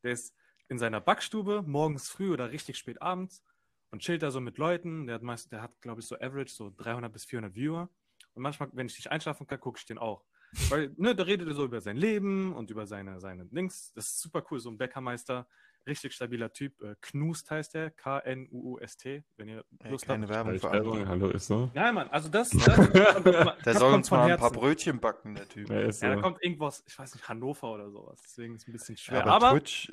Der 0.05 0.13
ist 0.13 0.37
in 0.69 0.79
seiner 0.79 1.01
Backstube 1.01 1.63
morgens 1.67 2.09
früh 2.09 2.33
oder 2.33 2.53
richtig 2.53 2.79
spät 2.79 3.03
abends 3.03 3.43
und 3.91 4.03
chillt 4.03 4.23
da 4.23 4.31
so 4.31 4.41
mit 4.41 4.59
Leuten. 4.59 5.07
Der 5.07 5.17
hat 5.17 5.23
meist, 5.23 5.51
der 5.51 5.63
hat, 5.63 5.81
glaube 5.81 6.01
ich, 6.01 6.07
so 6.07 6.15
average 6.17 6.53
so 6.53 6.73
300 6.77 7.13
bis 7.13 7.25
400 7.25 7.55
Viewer. 7.55 7.91
Und 8.35 8.43
manchmal, 8.43 8.69
wenn 8.73 8.87
ich 8.87 8.97
nicht 8.97 9.11
einschlafen 9.11 9.49
kann, 9.49 9.59
gucke 9.59 9.79
ich 9.79 9.87
den 9.87 9.99
auch. 9.99 10.25
Weil, 10.69 10.93
ne, 10.97 11.15
da 11.15 11.23
redet 11.25 11.49
er 11.49 11.55
so 11.55 11.65
über 11.65 11.81
sein 11.81 11.97
Leben 11.97 12.55
und 12.55 12.71
über 12.71 12.87
seine, 12.87 13.21
seine 13.21 13.47
Dings. 13.47 13.93
Das 13.95 14.07
ist 14.07 14.21
super 14.21 14.45
cool, 14.51 14.61
so 14.61 14.71
ein 14.71 14.79
Bäckermeister. 14.79 15.47
Richtig 15.87 16.13
stabiler 16.13 16.53
Typ. 16.53 16.81
Äh, 16.83 16.95
Knust 17.01 17.51
heißt 17.51 17.75
der. 17.75 17.91
K-N-U-U-S-T, 17.91 19.25
wenn 19.37 19.49
ihr 19.49 19.65
Lust 19.89 20.07
keine 20.07 20.29
habt. 20.29 20.63
Werbung 20.63 20.99
für 20.99 21.09
hallo, 21.09 21.29
ist 21.31 21.47
so. 21.47 21.71
Nein, 21.73 21.95
Mann, 21.95 22.09
also 22.11 22.29
das. 22.29 22.51
das, 22.51 22.93
Der 22.93 23.55
das 23.65 23.79
soll 23.79 23.95
uns 23.95 24.11
mal 24.11 24.31
ein 24.31 24.39
paar. 24.39 24.51
Brötchen 24.51 25.01
backen, 25.01 25.35
der 25.35 25.49
Typ. 25.49 25.71
Ja, 25.71 25.81
ist 25.81 26.01
so. 26.01 26.07
Ja, 26.07 26.17
da 26.17 26.21
kommt 26.21 26.43
irgendwas, 26.43 26.85
ich 26.87 26.99
weiß 26.99 27.15
nicht, 27.15 27.29
Hannover 27.29 27.73
oder 27.73 27.91
sowas. 27.91 28.21
Deswegen 28.25 28.55
ist 28.55 28.63
es 28.63 28.69
ein 28.69 28.73
bisschen 28.73 28.97
Ja, 28.97 29.01
schwer. 29.01 29.27
aber, 29.27 29.33
aber, 29.33 29.51
Twitch 29.59 29.91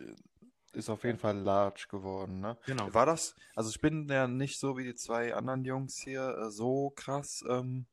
ist 0.73 0.89
auf 0.89 1.03
jeden 1.03 1.17
Fall 1.17 1.37
large 1.37 1.87
geworden, 1.89 2.39
ne? 2.39 2.57
genau. 2.65 2.93
War 2.93 3.05
das, 3.05 3.35
also 3.55 3.69
ich 3.69 3.79
bin 3.79 4.07
ja 4.09 4.27
nicht 4.27 4.59
so 4.59 4.77
wie 4.77 4.83
die 4.83 4.95
zwei 4.95 5.33
anderen 5.33 5.63
Jungs 5.63 5.97
hier 5.97 6.37
äh, 6.37 6.51
so 6.51 6.91
krass 6.95 7.43
ähm. 7.47 7.85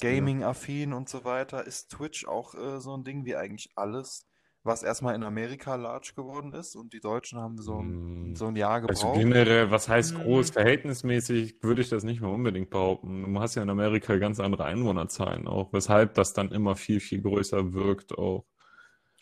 Gaming-affin 0.00 0.92
und 0.92 1.08
so 1.08 1.24
weiter. 1.24 1.66
Ist 1.66 1.90
Twitch 1.90 2.26
auch 2.26 2.54
äh, 2.54 2.80
so 2.80 2.96
ein 2.96 3.04
Ding 3.04 3.24
wie 3.24 3.36
eigentlich 3.36 3.70
alles, 3.74 4.26
was 4.64 4.82
erstmal 4.82 5.14
in 5.14 5.24
Amerika 5.24 5.74
large 5.74 6.12
geworden 6.14 6.52
ist 6.52 6.76
und 6.76 6.92
die 6.92 7.00
Deutschen 7.00 7.40
haben 7.40 7.58
so, 7.60 7.80
ein- 7.80 8.32
Mm. 8.32 8.36
so 8.36 8.46
ein 8.46 8.56
Jahr 8.56 8.82
Also 8.86 9.06
gebraucht? 9.08 9.18
generell, 9.18 9.70
was 9.70 9.88
heißt 9.88 10.14
Mm. 10.18 10.22
groß? 10.22 10.50
Verhältnismäßig 10.50 11.62
würde 11.62 11.82
ich 11.82 11.88
das 11.88 12.04
nicht 12.04 12.20
mehr 12.20 12.30
unbedingt 12.30 12.70
behaupten. 12.70 13.34
Du 13.34 13.40
hast 13.40 13.54
ja 13.56 13.62
in 13.62 13.70
Amerika 13.70 14.16
ganz 14.18 14.38
andere 14.40 14.64
Einwohnerzahlen 14.64 15.48
auch, 15.48 15.72
weshalb 15.72 16.14
das 16.14 16.32
dann 16.32 16.52
immer 16.52 16.76
viel, 16.76 17.00
viel 17.00 17.22
größer 17.22 17.72
wirkt 17.72 18.16
auch. 18.16 18.44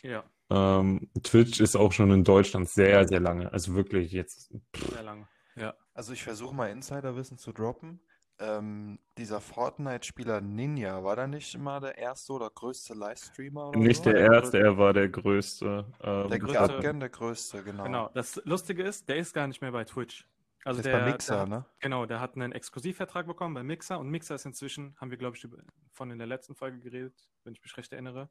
Ja, 0.03 0.25
Ähm, 0.53 1.09
Twitch 1.23 1.61
ist 1.61 1.77
auch 1.77 1.93
schon 1.93 2.11
in 2.11 2.25
Deutschland 2.25 2.69
sehr, 2.69 3.07
sehr 3.07 3.21
lange. 3.21 3.53
Also 3.53 3.75
wirklich 3.77 4.11
jetzt. 4.11 4.53
sehr 4.91 5.03
lange. 5.05 5.29
Ja. 5.55 5.75
Also 5.95 6.13
ich 6.13 6.25
versuche 6.25 6.53
mal 6.55 6.71
Insiderwissen 6.71 7.39
zu 7.39 7.53
droppen. 7.53 8.01
Ähm, 8.43 8.99
dieser 9.19 9.41
Fortnite-Spieler 9.41 10.41
Ninja, 10.41 11.05
war 11.05 11.15
der 11.15 11.27
nicht 11.27 11.55
immer 11.55 11.79
der 11.79 11.99
erste 11.99 12.33
oder 12.33 12.49
größte 12.49 12.95
Livestreamer 12.95 13.69
oder 13.69 13.79
Nicht 13.79 14.03
so? 14.03 14.11
der 14.11 14.21
erste, 14.33 14.59
er 14.59 14.79
war 14.79 14.95
der 14.95 15.11
größte. 15.11 15.85
Ähm, 16.03 16.29
Der 16.31 16.41
größte- 16.41 16.81
gern 16.81 17.01
der 17.01 17.11
größte, 17.11 17.63
genau. 17.63 17.85
Genau. 17.85 18.11
Das 18.15 18.41
Lustige 18.47 18.83
ist, 18.83 19.07
der 19.09 19.17
ist 19.17 19.35
gar 19.35 19.47
nicht 19.47 19.61
mehr 19.61 19.73
bei 19.73 19.85
Twitch. 19.85 20.27
Also 20.65 20.81
Der 20.83 20.93
bei 21.01 21.11
Mixer, 21.11 21.37
der 21.37 21.47
ne? 21.47 21.67
Genau, 21.81 22.07
der 22.07 22.21
hat 22.21 22.35
einen 22.35 22.53
Exklusivvertrag 22.53 23.27
bekommen 23.27 23.55
bei 23.55 23.63
Mixer 23.63 23.99
und 23.99 24.09
Mixer 24.09 24.35
ist 24.35 24.47
inzwischen, 24.47 24.95
haben 24.99 25.11
wir 25.11 25.19
glaube 25.19 25.37
ich 25.37 25.47
von 25.93 26.11
in 26.11 26.19
der 26.19 26.27
letzten 26.27 26.55
Folge 26.55 26.79
geredet, 26.81 27.15
wenn 27.45 27.53
ich 27.55 27.63
mich 27.63 27.77
recht 27.77 27.93
erinnere. 27.93 28.31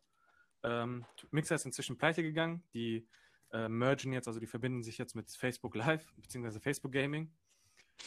Ähm, 0.63 1.05
Mixer 1.31 1.55
ist 1.55 1.65
inzwischen 1.65 1.97
pleite 1.97 2.21
gegangen. 2.23 2.63
Die 2.73 3.07
äh, 3.51 3.67
mergen 3.67 4.13
jetzt, 4.13 4.27
also 4.27 4.39
die 4.39 4.47
verbinden 4.47 4.83
sich 4.83 4.97
jetzt 4.97 5.15
mit 5.15 5.29
Facebook 5.31 5.75
Live 5.75 6.13
beziehungsweise 6.17 6.59
Facebook 6.59 6.91
Gaming. 6.91 7.31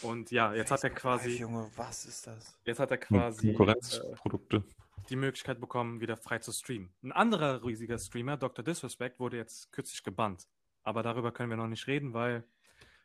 Und 0.00 0.31
ja, 0.31 0.55
jetzt 0.55 0.71
hat 0.71 0.83
er 0.85 0.91
Facebook 0.91 1.05
Live, 1.05 1.23
quasi, 1.23 1.39
Junge, 1.39 1.71
was 1.77 2.06
ist 2.06 2.27
das? 2.27 2.59
jetzt 2.65 2.81
hat 2.81 2.91
er 2.91 2.99
quasi 2.99 3.49
äh, 3.50 3.55
Konkurrenzprodukte. 3.55 4.65
die 5.09 5.17
Möglichkeit 5.17 5.61
bekommen, 5.61 6.00
wieder 6.00 6.16
frei 6.16 6.38
zu 6.38 6.52
streamen. 6.52 6.93
Ein 7.02 7.12
anderer 7.12 7.64
riesiger 7.64 7.99
Streamer, 7.99 8.37
Dr. 8.37 8.64
Disrespect, 8.64 9.21
wurde 9.21 9.37
jetzt 9.37 9.71
kürzlich 9.73 10.02
gebannt. 10.02 10.49
Aber 10.83 11.02
darüber 11.02 11.31
können 11.33 11.50
wir 11.50 11.57
noch 11.57 11.69
nicht 11.69 11.87
reden, 11.87 12.14
weil 12.14 12.45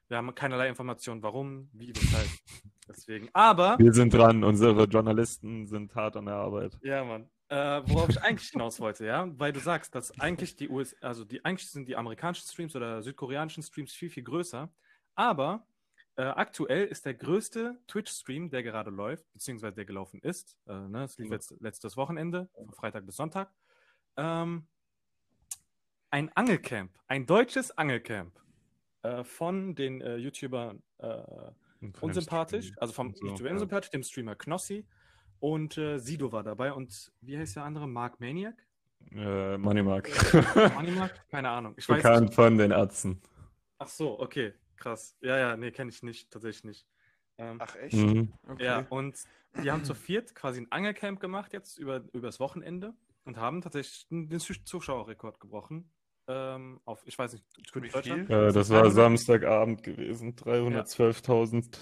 wir 0.08 0.18
haben 0.18 0.34
keinerlei 0.34 0.70
Informationen, 0.70 1.22
warum, 1.22 1.70
wie, 1.74 1.94
weshalb. 1.96 2.28
Deswegen. 2.88 3.30
Aber, 3.34 3.78
Wir 3.78 3.94
sind 3.94 4.14
dran, 4.14 4.44
unsere 4.44 4.86
Journalisten 4.86 5.68
sind 5.68 5.94
hart 5.94 6.16
an 6.16 6.26
der 6.26 6.36
Arbeit. 6.36 6.78
ja, 6.82 7.04
Mann. 7.04 7.30
Äh, 7.50 7.82
worauf 7.86 8.10
ich 8.10 8.22
eigentlich 8.22 8.50
hinaus 8.50 8.78
wollte, 8.82 9.06
ja, 9.06 9.26
weil 9.40 9.54
du 9.54 9.62
sagst, 9.62 9.96
dass 9.96 10.20
eigentlich 10.20 10.58
die 10.58 10.68
US, 10.68 10.94
also 11.02 11.24
die 11.24 11.46
eigentlich 11.46 11.70
sind 11.70 11.88
die 11.88 11.96
amerikanischen 11.96 12.46
Streams 12.46 12.76
oder 12.76 13.02
südkoreanischen 13.02 13.64
Streams 13.64 13.94
viel, 13.94 14.10
viel 14.10 14.24
größer. 14.24 14.70
Aber 15.16 15.66
äh, 16.18 16.24
aktuell 16.24 16.86
ist 16.86 17.06
der 17.06 17.14
größte 17.14 17.78
Twitch-Stream, 17.88 18.50
der 18.50 18.64
gerade 18.64 18.90
läuft, 18.90 19.32
beziehungsweise 19.34 19.76
der 19.76 19.86
gelaufen 19.86 20.20
ist, 20.22 20.58
äh, 20.68 20.74
ne, 20.74 21.04
es 21.04 21.18
lief 21.20 21.30
jetzt 21.30 21.54
letztes 21.60 21.96
Wochenende, 21.96 22.50
von 22.56 22.74
Freitag 22.74 23.06
bis 23.06 23.18
Sonntag, 23.18 23.52
ähm, 24.18 24.66
ein 26.10 26.32
Angelcamp, 26.36 26.92
ein 27.08 27.28
deutsches 27.28 27.78
Angelcamp 27.78 28.34
äh, 29.04 29.24
von 29.24 29.76
den 29.76 30.02
äh, 30.02 30.18
YouTubern 30.18 30.82
äh, 30.98 31.22
unsympathisch, 32.02 32.72
also 32.78 32.94
vom 32.94 33.14
so, 33.14 33.28
YouTuber 33.28 33.50
ja. 33.50 33.54
unsympathisch, 33.54 33.92
dem 33.92 34.02
Streamer 34.02 34.36
Knossi 34.36 34.88
und 35.40 35.80
Sido 35.98 36.32
war 36.32 36.42
dabei 36.42 36.74
und 36.74 37.12
wie 37.22 37.38
heißt 37.38 37.58
der 37.58 37.64
andere? 37.64 37.88
Mark 37.88 38.20
Maniac? 38.20 38.56
Äh, 39.12 39.56
Moneymark. 39.60 40.10
Moneymark? 40.74 41.30
Keine 41.30 41.50
Ahnung. 41.50 41.76
Ich 41.78 41.88
weiß 41.88 42.02
Bekannt 42.02 42.34
von 42.34 42.58
den 42.58 42.72
Ärzten. 42.72 43.22
Ach 43.78 43.88
so, 43.88 44.20
okay, 44.20 44.56
krass. 44.78 45.16
Ja, 45.22 45.38
ja, 45.38 45.58
nee, 45.58 45.72
kenne 45.72 45.90
ich 45.90 46.04
nicht, 46.04 46.32
tatsächlich 46.32 46.64
nicht. 46.64 46.88
Ähm, 47.38 47.58
Ach 47.60 47.76
echt? 47.76 47.94
Mhm. 47.96 48.34
Okay. 48.48 48.64
Ja, 48.64 48.86
und 48.90 49.18
die 49.64 49.72
haben 49.72 49.84
zu 49.84 49.94
viert 49.94 50.34
quasi 50.36 50.62
ein 50.62 50.72
Angelcamp 50.72 51.20
gemacht 51.20 51.54
jetzt 51.54 51.78
über 51.78 52.04
übers 52.14 52.40
Wochenende 52.40 52.94
und 53.26 53.38
haben 53.38 53.62
tatsächlich 53.62 54.08
den 54.08 54.30
den 54.30 54.40
Zusch- 54.40 54.64
Zuschauerrekord 54.66 55.40
gebrochen. 55.40 55.92
Ähm, 56.30 56.82
auf, 56.86 57.04
ich 57.06 57.18
weiß 57.18 57.34
nicht, 57.34 57.46
Wie 57.74 57.90
viel? 57.90 58.30
Äh, 58.30 58.52
das 58.52 58.70
war 58.70 58.82
300. 58.82 58.94
Samstagabend 58.94 59.84
gewesen. 59.84 60.36
312.000. 60.36 61.80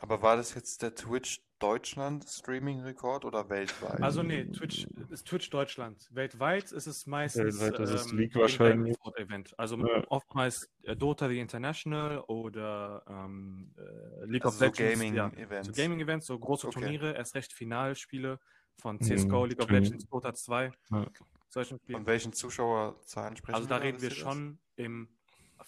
Aber 0.00 0.22
war 0.22 0.36
das 0.36 0.54
jetzt 0.54 0.82
der 0.82 0.94
Twitch 0.94 1.40
Deutschland 1.58 2.24
Streaming-Rekord 2.28 3.24
oder 3.24 3.48
weltweit? 3.50 4.00
Also 4.00 4.22
nee, 4.22 4.44
Twitch 4.44 4.86
ist 5.10 5.26
Twitch 5.26 5.50
Deutschland. 5.50 6.08
Weltweit 6.12 6.70
ist 6.70 6.86
es 6.86 7.06
meistens 7.06 7.60
Weltweit 7.60 7.80
ist 7.80 7.90
es 7.90 8.12
ähm, 8.12 8.18
League 8.18 8.34
wahrscheinlich. 8.36 8.92
E-Sport-Event. 8.92 9.58
Also 9.58 9.76
Ja. 9.78 10.04
oftmals 10.08 10.68
äh, 10.84 10.94
Dota 10.94 11.28
the 11.28 11.40
International 11.40 12.20
oder 12.20 13.02
ähm, 13.08 13.74
äh, 13.76 14.24
League 14.26 14.44
Also 14.44 14.64
of 14.64 14.76
so 14.76 14.82
Legends. 14.82 15.02
ja. 15.16 15.28
Gaming-Events. 15.28 15.66
So 15.66 15.82
Gaming-Events, 15.82 16.26
so 16.26 16.38
große 16.38 16.68
Okay. 16.68 16.78
Turniere, 16.80 17.14
erst 17.16 17.34
recht 17.34 17.52
Finalspiele 17.52 18.38
von 18.80 18.96
Mhm, 18.96 19.02
CSGO, 19.02 19.44
League 19.46 19.58
of. 19.60 19.68
Legends, 19.68 20.06
Dota 20.06 20.32
2, 20.32 20.70
Ja. 20.92 21.06
solchen 21.48 21.78
Spielen. 21.80 21.98
Von 21.98 22.06
welchen 22.06 22.32
Zuschauerzahlen 22.32 23.36
sprechen 23.36 23.56
Also 23.56 23.68
da 23.68 23.78
wir? 23.78 23.82
reden 23.84 24.00
wir 24.00 24.10
ihr 24.10 24.14
das? 24.14 24.18
schon 24.18 24.60
im 24.76 25.08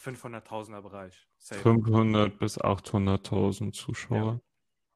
500.000er 0.02 0.80
Bereich. 0.80 1.28
Safe. 1.38 1.60
500 1.60 2.38
bis 2.38 2.58
800.000 2.58 3.72
Zuschauer. 3.72 4.40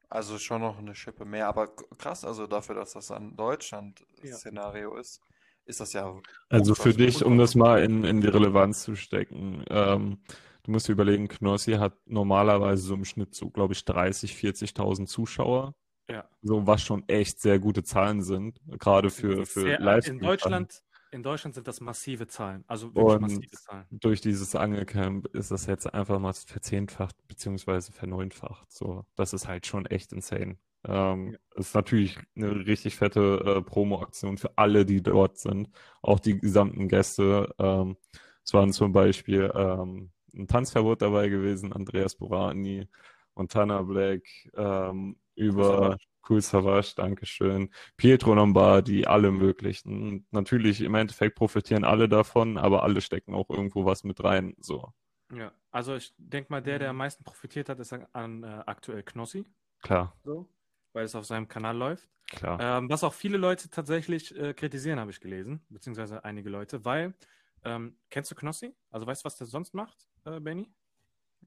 Also 0.09 0.37
schon 0.37 0.61
noch 0.61 0.77
eine 0.77 0.95
Schippe 0.95 1.25
mehr, 1.25 1.47
aber 1.47 1.75
krass, 1.97 2.23
also 2.23 2.47
dafür, 2.47 2.75
dass 2.75 2.93
das 2.93 3.11
ein 3.11 3.35
Deutschland-Szenario 3.35 4.95
ist, 4.95 5.21
ist 5.65 5.79
das 5.79 5.93
ja 5.93 6.21
Also 6.49 6.75
für 6.75 6.93
dich, 6.93 7.25
um 7.25 7.37
das 7.37 7.55
mal 7.55 7.83
in, 7.83 8.03
in 8.03 8.21
die 8.21 8.27
Relevanz 8.27 8.83
zu 8.83 8.95
stecken, 8.95 9.65
ähm, 9.69 10.19
du 10.63 10.71
musst 10.71 10.87
dir 10.87 10.93
überlegen, 10.93 11.27
Knossi 11.27 11.73
hat 11.73 11.93
normalerweise 12.05 12.83
so 12.83 12.93
im 12.93 13.05
Schnitt 13.05 13.33
so, 13.33 13.49
glaube 13.49 13.73
ich, 13.73 13.83
30, 13.83 14.33
40.000 14.33 15.07
Zuschauer. 15.07 15.75
Ja. 16.07 16.29
So, 16.43 16.67
was 16.67 16.83
schon 16.83 17.03
echt 17.09 17.41
sehr 17.41 17.57
gute 17.57 17.83
Zahlen 17.83 18.21
sind, 18.21 18.61
gerade 18.79 19.09
für, 19.09 19.45
für 19.47 19.61
sehr, 19.61 19.79
live 19.79 20.07
in 20.07 20.19
Deutschland, 20.19 20.83
in 21.15 21.23
Deutschland 21.23 21.55
sind 21.55 21.67
das 21.67 21.81
massive 21.81 22.27
Zahlen. 22.27 22.63
Also 22.67 22.93
wirklich 22.95 23.17
Und 23.17 23.21
massive 23.21 23.57
Zahlen. 23.57 23.87
durch 23.89 24.21
dieses 24.21 24.55
Angelcamp 24.55 25.27
ist 25.27 25.51
das 25.51 25.65
jetzt 25.65 25.91
einfach 25.93 26.19
mal 26.19 26.33
verzehnfacht 26.33 27.15
beziehungsweise 27.27 27.91
verneunfacht. 27.93 28.71
So, 28.71 29.05
das 29.15 29.33
ist 29.33 29.47
halt 29.47 29.65
schon 29.65 29.85
echt 29.85 30.13
insane. 30.13 30.57
Ähm, 30.83 31.31
Ja. 31.31 31.39
Ist 31.55 31.73
natürlich 31.73 32.19
eine 32.35 32.65
richtig 32.67 32.95
fette 32.97 33.41
äh, 33.45 33.61
Promo-Aktion 33.61 34.37
für 34.37 34.57
alle, 34.57 34.85
die 34.85 35.01
dort 35.01 35.37
sind, 35.37 35.69
auch 36.01 36.19
die 36.19 36.37
gesamten 36.39 36.87
Gäste. 36.89 37.53
Ähm, 37.59 37.97
es 38.43 38.53
waren 38.53 38.73
zum 38.73 38.91
Beispiel 38.91 39.51
ähm, 39.55 40.11
ein 40.35 40.47
Tanzverbot 40.47 41.01
dabei 41.01 41.29
gewesen, 41.29 41.73
Andreas 41.73 42.15
Borani, 42.15 42.87
Montana 43.35 43.81
Black, 43.83 44.23
ähm, 44.55 45.17
über. 45.35 45.97
Cool 46.27 46.41
Savage, 46.41 46.93
Dankeschön, 46.95 47.69
Pietro 47.97 48.33
Lombardi, 48.35 49.05
alle 49.05 49.31
möglichen. 49.31 50.01
Und 50.03 50.33
natürlich 50.33 50.81
im 50.81 50.95
Endeffekt 50.95 51.35
profitieren 51.35 51.83
alle 51.83 52.09
davon, 52.09 52.57
aber 52.57 52.83
alle 52.83 53.01
stecken 53.01 53.33
auch 53.35 53.49
irgendwo 53.49 53.85
was 53.85 54.03
mit 54.03 54.23
rein. 54.23 54.55
So, 54.59 54.93
Ja, 55.33 55.51
also 55.71 55.95
ich 55.95 56.13
denke 56.17 56.51
mal, 56.51 56.61
der, 56.61 56.79
der 56.79 56.89
am 56.91 56.97
meisten 56.97 57.23
profitiert 57.23 57.69
hat, 57.69 57.79
ist 57.79 57.93
an 57.93 58.43
äh, 58.43 58.63
aktuell 58.65 59.03
Knossi, 59.03 59.45
klar, 59.81 60.13
so, 60.23 60.49
weil 60.93 61.05
es 61.05 61.15
auf 61.15 61.25
seinem 61.25 61.47
Kanal 61.47 61.77
läuft. 61.77 62.09
klar. 62.27 62.59
Ähm, 62.59 62.89
was 62.89 63.03
auch 63.03 63.13
viele 63.13 63.37
Leute 63.37 63.69
tatsächlich 63.69 64.35
äh, 64.37 64.53
kritisieren, 64.53 64.99
habe 64.99 65.11
ich 65.11 65.19
gelesen, 65.19 65.65
beziehungsweise 65.69 66.23
einige 66.25 66.49
Leute, 66.49 66.85
weil, 66.85 67.15
ähm, 67.63 67.97
kennst 68.09 68.31
du 68.31 68.35
Knossi? 68.35 68.75
Also 68.91 69.07
weißt 69.07 69.23
du, 69.23 69.25
was 69.25 69.37
der 69.37 69.47
sonst 69.47 69.73
macht, 69.73 70.07
äh, 70.25 70.39
Benny? 70.39 70.71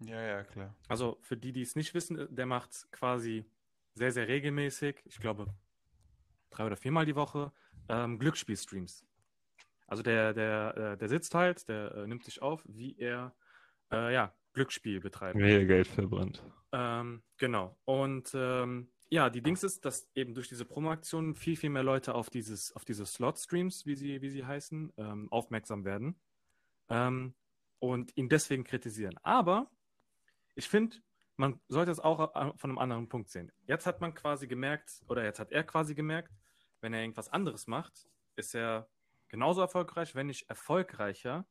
Ja, 0.01 0.21
ja, 0.23 0.45
klar. 0.45 0.75
Also 0.89 1.19
für 1.23 1.37
die, 1.37 1.53
die 1.53 1.63
es 1.63 1.77
nicht 1.77 1.95
wissen, 1.95 2.19
äh, 2.19 2.29
der 2.31 2.47
macht 2.47 2.91
quasi 2.93 3.45
sehr, 3.99 4.13
sehr 4.13 4.29
regelmäßig, 4.29 5.03
ich 5.05 5.19
glaube 5.21 5.47
drei 6.51 6.67
oder 6.67 6.77
viermal 6.77 7.05
die 7.05 7.17
Woche, 7.17 7.53
ähm, 7.89 8.19
Glücksspielstreams. 8.19 9.05
Also 9.87 10.03
der, 10.03 10.35
der, 10.35 10.77
äh, 10.77 10.97
der 10.99 11.09
sitzt 11.09 11.35
halt, 11.35 11.69
der 11.69 11.95
äh, 11.95 12.07
nimmt 12.07 12.25
sich 12.25 12.43
auf, 12.43 12.63
wie 12.67 12.97
er 12.99 13.35
äh, 13.91 14.13
ja, 14.13 14.35
Glücksspiel 14.53 15.01
betreibt. 15.01 15.37
Mehr 15.37 15.65
Geld 15.65 15.87
verbrannt. 15.87 16.43
Ähm, 16.73 17.23
genau. 17.39 17.79
Und 17.85 18.31
ähm, 18.35 18.91
ja, 19.11 19.31
die 19.31 19.43
Dings 19.43 19.63
ist, 19.63 19.85
dass 19.85 20.11
eben 20.15 20.35
durch 20.35 20.49
diese 20.49 20.67
Promo-Aktionen 20.67 21.35
viel, 21.35 21.57
viel 21.57 21.71
mehr 21.71 21.83
Leute 21.83 22.15
auf 22.15 22.29
dieses, 22.29 22.73
auf 22.73 22.85
diese 22.85 23.07
Slot-Streams, 23.07 23.87
wie 23.87 23.95
sie, 23.95 24.21
wie 24.21 24.29
sie 24.29 24.45
heißen, 24.45 24.93
ähm, 24.99 25.29
aufmerksam 25.31 25.85
werden. 25.85 26.21
Ähm, 26.91 27.35
und 27.79 28.15
ihn 28.17 28.29
deswegen 28.29 28.65
kritisieren. 28.65 29.17
Aber 29.23 29.71
ich 30.55 30.69
finde, 30.69 30.97
man 31.39 31.61
sollte 31.69 31.91
es 31.93 32.01
auch 32.01 32.19
a- 32.35 32.53
von 32.57 32.71
einem 32.71 32.79
anderen 32.79 33.09
Punkt 33.09 33.31
sehen. 33.31 33.51
Jetzt 33.65 33.87
hat 33.87 34.01
man 34.01 34.13
quasi 34.13 34.47
gemerkt, 34.47 35.03
oder 35.09 35.25
jetzt 35.25 35.39
hat 35.41 35.53
er 35.53 35.65
quasi 35.65 35.95
gemerkt, 35.95 36.33
wenn 36.81 36.93
er 36.93 37.01
irgendwas 37.01 37.29
anderes 37.29 37.67
macht, 37.67 38.09
ist 38.37 38.55
er 38.55 38.89
genauso 39.29 39.61
erfolgreich, 39.61 40.15
wenn 40.15 40.27
nicht 40.27 40.49
erfolgreicher, 40.49 41.47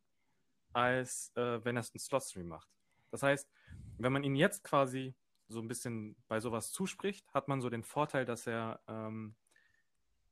als 0.74 1.32
äh, 1.36 1.64
wenn 1.64 1.78
er 1.78 1.82
es 1.82 1.92
einen 1.92 2.00
Slot-Stream 2.00 2.48
macht. 2.48 2.70
Das 3.12 3.24
heißt, 3.24 3.50
wenn 3.98 4.12
man 4.14 4.24
ihn 4.24 4.36
jetzt 4.36 4.64
quasi 4.64 5.16
so 5.48 5.60
ein 5.62 5.68
bisschen 5.68 6.18
bei 6.28 6.40
sowas 6.42 6.72
zuspricht, 6.72 7.34
hat 7.34 7.48
man 7.48 7.62
so 7.62 7.70
den 7.70 7.84
Vorteil, 7.84 8.26
dass 8.26 8.46
er, 8.46 8.82
ähm, 8.88 9.36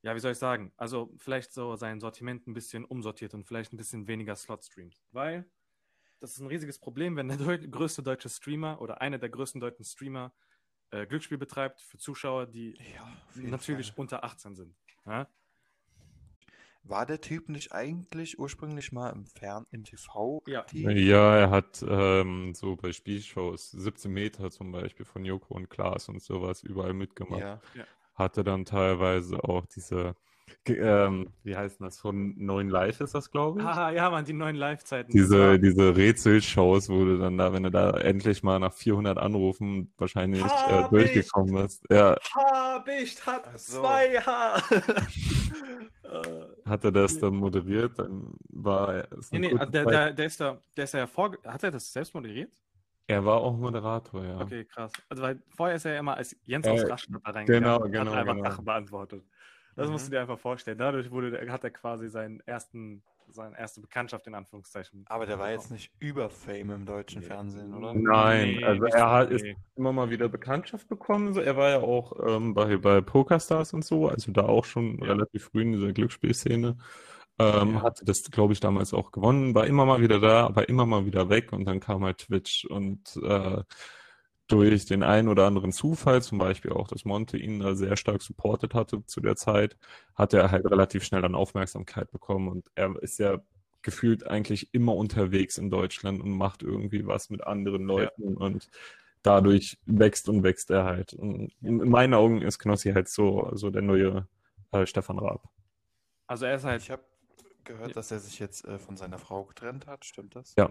ja, 0.01 0.13
wie 0.13 0.19
soll 0.19 0.33
ich 0.33 0.37
sagen, 0.37 0.73
also 0.75 1.13
vielleicht 1.17 1.53
so 1.53 1.77
sein 1.77 2.01
Sortiment 2.01 2.45
ein 2.47 2.53
bisschen 2.53 2.83
umsortiert 2.83 3.33
und 3.33 3.45
vielleicht 3.45 3.71
ein 3.73 3.77
bisschen 3.77 4.07
weniger 4.07 4.35
Slot 4.35 4.65
streamt. 4.65 5.01
Weil 5.11 5.49
das 6.25 6.31
ist 6.33 6.39
ein 6.39 6.47
riesiges 6.47 6.79
Problem, 6.79 7.15
wenn 7.15 7.27
der 7.27 7.37
deu 7.37 7.57
größte 7.57 8.01
deutsche 8.01 8.29
Streamer 8.29 8.81
oder 8.81 8.99
einer 8.99 9.19
der 9.19 9.29
größten 9.29 9.61
deutschen 9.61 9.85
Streamer 9.85 10.33
äh, 10.89 11.05
Glücksspiel 11.05 11.37
betreibt 11.37 11.81
für 11.81 11.99
Zuschauer, 11.99 12.47
die 12.47 12.75
Ja, 12.95 13.07
natürlich 13.35 13.87
Fall. 13.91 13.99
unter 13.99 14.23
18 14.23 14.55
sind. 14.55 14.75
Ja? 15.05 15.27
War 16.83 17.05
der 17.05 17.21
Typ 17.21 17.49
nicht 17.49 17.73
eigentlich 17.73 18.39
ursprünglich 18.39 18.91
mal 18.91 19.11
im 19.11 19.25
Fern, 19.25 19.65
im 19.71 19.83
TV 19.83 20.41
Ja. 20.47 20.61
aktiv? 20.61 20.87
Ja, 20.87 21.37
er 21.37 21.49
hat 21.51 21.83
ähm, 21.87 22.53
so 22.55 22.75
bei 22.75 22.91
Spielshows 22.91 23.71
17 23.71 24.11
Meter 24.11 24.49
zum 24.49 24.71
Beispiel 24.71 25.05
von 25.05 25.25
Joko 25.25 25.53
und 25.53 25.69
Klaas 25.69 26.09
und 26.09 26.21
sowas 26.23 26.63
überall 26.63 26.93
mitgemacht. 26.93 27.59
Ja. 27.75 27.85
Hatte 28.15 28.43
dann 28.43 28.65
teilweise 28.65 29.43
auch 29.43 29.65
diese, 29.67 30.15
ähm, 30.67 31.29
wie 31.43 31.55
heißt 31.55 31.81
das, 31.81 31.99
von 31.99 32.35
Neuen 32.37 32.69
Live 32.69 33.01
ist 33.01 33.15
das, 33.15 33.31
glaube 33.31 33.59
ich? 33.59 33.65
Haha, 33.65 33.91
ja, 33.91 34.09
man, 34.09 34.25
die 34.25 34.33
neuen 34.33 34.55
Live-Zeiten. 34.55 35.11
Diese, 35.11 35.59
diese 35.59 35.95
Rätselshows, 35.95 36.89
wo 36.89 37.05
du 37.05 37.17
dann 37.17 37.37
da, 37.37 37.53
wenn 37.53 37.63
du 37.63 37.71
da 37.71 37.91
endlich 37.91 38.43
mal 38.43 38.59
nach 38.59 38.73
400 38.73 39.17
Anrufen 39.17 39.91
wahrscheinlich 39.97 40.43
äh, 40.43 40.89
durchgekommen 40.89 41.55
bist, 41.55 41.83
ja, 41.89 42.15
Hab 42.33 42.87
ich, 42.87 43.25
hat 43.25 43.59
so. 43.59 43.81
zwei 43.81 44.19
H. 44.19 44.57
Äh, 46.03 46.65
hat 46.69 46.83
er 46.83 46.91
das 46.91 47.19
dann 47.19 47.35
moderiert, 47.35 47.99
dann 47.99 48.33
war 48.49 48.95
er, 48.95 49.11
ist 49.13 49.33
nee, 49.33 49.39
nee, 49.39 49.53
also 49.53 49.71
der, 49.71 49.85
der, 49.85 50.13
der 50.13 50.25
ist 50.25 50.39
da, 50.39 50.59
der 50.75 50.83
ist 50.83 50.93
ja 50.93 51.07
vor, 51.07 51.37
hat 51.45 51.63
er 51.63 51.71
das 51.71 51.91
selbst 51.91 52.13
moderiert? 52.13 52.51
er 53.07 53.23
war 53.23 53.37
auch 53.37 53.55
Moderator, 53.55 54.23
ja. 54.23 54.41
Okay, 54.41 54.65
krass. 54.65 54.91
Also 55.09 55.23
weil 55.23 55.39
vorher 55.55 55.75
ist 55.75 55.85
er 55.85 55.93
ja 55.93 55.99
immer 55.99 56.17
als 56.17 56.35
Jens 56.43 56.65
Äh, 56.65 56.71
aus 56.71 56.89
Rastatt 56.89 57.21
da 57.23 57.31
reingegangen 57.31 57.63
genau, 57.63 57.83
und 57.83 57.91
genau, 57.91 58.11
hat 58.11 58.17
einfach 58.19 58.35
genau. 58.35 58.49
Sachen 58.49 58.65
beantwortet. 58.65 59.23
Das 59.75 59.87
Mhm. 59.87 59.93
musst 59.93 60.07
du 60.07 60.11
dir 60.11 60.21
einfach 60.21 60.39
vorstellen. 60.39 60.77
Dadurch 60.77 61.11
wurde, 61.11 61.31
der- 61.31 61.51
hat 61.51 61.63
er 61.63 61.71
quasi 61.71 62.09
seinen 62.09 62.39
ersten, 62.45 63.03
seine 63.31 63.57
erste 63.59 63.81
Bekanntschaft 63.81 64.25
in 64.27 64.35
Anführungszeichen. 64.35 65.03
Aber 65.07 65.25
der 65.25 65.37
war 65.39 65.51
jetzt 65.51 65.71
nicht 65.71 65.91
über 65.99 66.29
Fame 66.29 66.71
im 66.71 66.85
deutschen 66.85 67.21
Nee. 67.21 67.27
Fernsehen, 67.27 67.73
oder? 67.73 67.93
Nein, 67.93 68.63
also 68.63 68.83
nicht 68.83 68.93
er 68.95 69.09
hat, 69.11 69.31
ist 69.31 69.43
nee. 69.43 69.57
immer 69.75 69.91
mal 69.91 70.09
wieder 70.09 70.29
Bekanntschaft 70.29 70.87
bekommen. 70.87 71.33
So, 71.33 71.41
er 71.41 71.57
war 71.57 71.69
ja 71.69 71.79
auch 71.81 72.13
ähm, 72.25 72.53
bei, 72.53 72.77
bei 72.77 73.01
Pokerstars 73.01 73.73
und 73.73 73.83
so, 73.83 74.07
also 74.07 74.31
da 74.31 74.43
auch 74.43 74.65
schon 74.65 74.99
Ja. 74.99 75.07
relativ 75.07 75.45
früh 75.45 75.63
in 75.63 75.73
dieser 75.73 75.91
Glücksspielszene. 75.91 76.77
Ähm, 77.37 77.73
Ja. 77.73 77.81
Hatte 77.81 78.05
das, 78.05 78.23
glaube 78.31 78.53
ich, 78.53 78.61
damals 78.61 78.93
auch 78.93 79.11
gewonnen, 79.11 79.53
war 79.55 79.67
immer 79.67 79.85
mal 79.85 79.99
wieder 79.99 80.19
da, 80.21 80.45
aber 80.45 80.69
immer 80.69 80.85
mal 80.85 81.05
wieder 81.05 81.27
weg 81.29 81.51
und 81.51 81.65
dann 81.65 81.81
kam 81.81 82.05
halt 82.05 82.19
Twitch 82.19 82.63
und 82.65 83.17
äh, 83.21 83.61
durch 84.47 84.85
den 84.85 85.03
einen 85.03 85.27
oder 85.29 85.45
anderen 85.47 85.71
Zufall, 85.71 86.21
zum 86.21 86.37
Beispiel 86.37 86.71
auch, 86.71 86.87
dass 86.87 87.05
Monte 87.05 87.37
ihn 87.37 87.59
da 87.59 87.75
sehr 87.75 87.97
stark 87.97 88.21
supportet 88.21 88.73
hatte 88.75 89.05
zu 89.05 89.21
der 89.21 89.35
Zeit, 89.35 89.77
hat 90.15 90.33
er 90.33 90.51
halt 90.51 90.65
relativ 90.69 91.03
schnell 91.03 91.21
dann 91.21 91.35
Aufmerksamkeit 91.35 92.11
bekommen 92.11 92.47
und 92.49 92.69
er 92.75 92.95
ist 93.01 93.17
ja 93.19 93.39
gefühlt 93.81 94.25
eigentlich 94.27 94.73
immer 94.73 94.95
unterwegs 94.95 95.57
in 95.57 95.69
Deutschland 95.69 96.21
und 96.21 96.31
macht 96.31 96.63
irgendwie 96.63 97.05
was 97.07 97.29
mit 97.29 97.43
anderen 97.45 97.85
Leuten 97.85 98.35
und 98.37 98.69
dadurch 99.23 99.77
wächst 99.85 100.29
und 100.29 100.43
wächst 100.43 100.69
er 100.71 100.85
halt. 100.85 101.13
Und 101.13 101.51
in 101.61 101.81
in 101.81 101.89
meinen 101.89 102.13
Augen 102.13 102.41
ist 102.41 102.59
Knossi 102.59 102.91
halt 102.93 103.09
so, 103.09 103.49
so 103.53 103.69
der 103.71 103.81
neue 103.81 104.27
äh, 104.71 104.85
Stefan 104.85 105.19
Raab. 105.19 105.49
Also 106.27 106.45
er 106.45 106.55
ist 106.55 106.63
halt, 106.65 106.81
Ich 106.83 106.91
habe 106.91 107.03
gehört, 107.63 107.89
Ja. 107.89 107.93
dass 107.95 108.11
er 108.11 108.19
sich 108.19 108.39
jetzt 108.39 108.65
äh, 108.65 108.77
von 108.79 108.97
seiner 108.97 109.17
Frau 109.19 109.45
getrennt 109.45 109.87
hat. 109.87 110.05
Stimmt 110.05 110.35
das? 110.35 110.57
Ja. 110.57 110.69